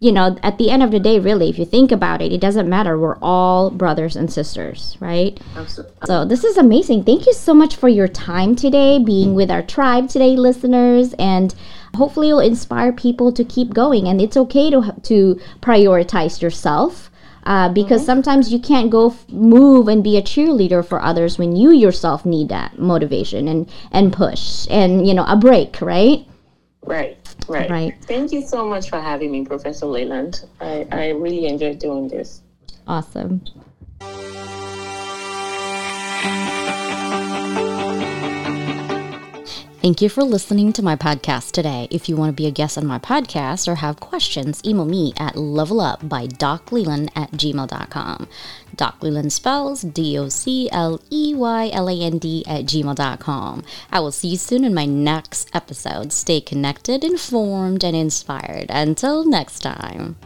you 0.00 0.12
know, 0.12 0.36
at 0.44 0.58
the 0.58 0.70
end 0.70 0.82
of 0.82 0.92
the 0.92 1.00
day, 1.00 1.18
really, 1.18 1.48
if 1.48 1.58
you 1.58 1.64
think 1.64 1.90
about 1.90 2.22
it, 2.22 2.32
it 2.32 2.40
doesn't 2.40 2.68
matter. 2.68 2.96
We're 2.96 3.18
all 3.20 3.70
brothers 3.70 4.14
and 4.14 4.32
sisters, 4.32 4.96
right? 5.00 5.40
Absolutely. 5.56 5.96
So 6.06 6.24
this 6.24 6.44
is 6.44 6.56
amazing. 6.56 7.02
Thank 7.02 7.26
you 7.26 7.32
so 7.32 7.52
much 7.52 7.74
for 7.74 7.88
your 7.88 8.06
time 8.06 8.54
today, 8.54 9.00
being 9.00 9.34
with 9.34 9.50
our 9.50 9.62
tribe 9.62 10.08
today, 10.08 10.36
listeners, 10.36 11.14
and 11.14 11.52
hopefully 11.96 12.28
it'll 12.28 12.38
inspire 12.38 12.92
people 12.92 13.32
to 13.32 13.42
keep 13.44 13.74
going. 13.74 14.06
And 14.06 14.20
it's 14.20 14.36
okay 14.36 14.70
to 14.70 14.94
to 15.02 15.40
prioritize 15.60 16.40
yourself. 16.40 17.10
Uh, 17.44 17.68
because 17.72 18.02
mm-hmm. 18.02 18.06
sometimes 18.06 18.52
you 18.52 18.58
can't 18.58 18.90
go 18.90 19.08
f- 19.08 19.26
move 19.30 19.88
and 19.88 20.04
be 20.04 20.18
a 20.18 20.22
cheerleader 20.22 20.84
for 20.84 21.00
others 21.00 21.38
when 21.38 21.56
you 21.56 21.72
yourself 21.72 22.26
need 22.26 22.50
that 22.50 22.78
motivation 22.78 23.48
and 23.48 23.70
and 23.90 24.12
push 24.12 24.66
and 24.68 25.06
you 25.06 25.14
know 25.14 25.24
a 25.24 25.36
break 25.36 25.80
right 25.80 26.26
right 26.84 27.16
Right. 27.48 27.70
Right. 27.70 27.94
Thank 28.02 28.32
you 28.32 28.42
so 28.42 28.66
much 28.66 28.90
for 28.90 29.00
having 29.00 29.30
me, 29.30 29.44
Professor 29.44 29.86
Leyland. 29.86 30.44
I, 30.60 30.86
I 30.90 31.08
really 31.10 31.46
enjoyed 31.46 31.78
doing 31.78 32.08
this. 32.08 32.42
Awesome. 32.86 33.42
Thank 39.80 40.02
you 40.02 40.08
for 40.08 40.24
listening 40.24 40.72
to 40.72 40.82
my 40.82 40.96
podcast 40.96 41.52
today. 41.52 41.86
If 41.92 42.08
you 42.08 42.16
want 42.16 42.30
to 42.30 42.42
be 42.42 42.48
a 42.48 42.50
guest 42.50 42.76
on 42.76 42.84
my 42.84 42.98
podcast 42.98 43.68
or 43.68 43.76
have 43.76 44.00
questions, 44.00 44.60
email 44.64 44.84
me 44.84 45.12
at 45.16 45.34
levelup 45.34 46.08
by 46.08 46.26
docleyland 46.26 47.10
at 47.14 47.30
gmail.com. 47.30 48.28
Doc 48.74 49.00
Leyland 49.00 49.32
spells 49.32 49.82
D 49.82 50.18
O 50.18 50.28
C 50.28 50.68
L 50.72 51.00
E 51.10 51.32
Y 51.32 51.70
L 51.72 51.88
A 51.88 51.94
N 51.94 52.18
D 52.18 52.42
at 52.48 52.64
gmail.com. 52.64 53.62
I 53.92 54.00
will 54.00 54.12
see 54.12 54.28
you 54.28 54.36
soon 54.36 54.64
in 54.64 54.74
my 54.74 54.84
next 54.84 55.48
episode. 55.54 56.12
Stay 56.12 56.40
connected, 56.40 57.04
informed, 57.04 57.84
and 57.84 57.94
inspired. 57.94 58.66
Until 58.70 59.24
next 59.24 59.60
time. 59.60 60.16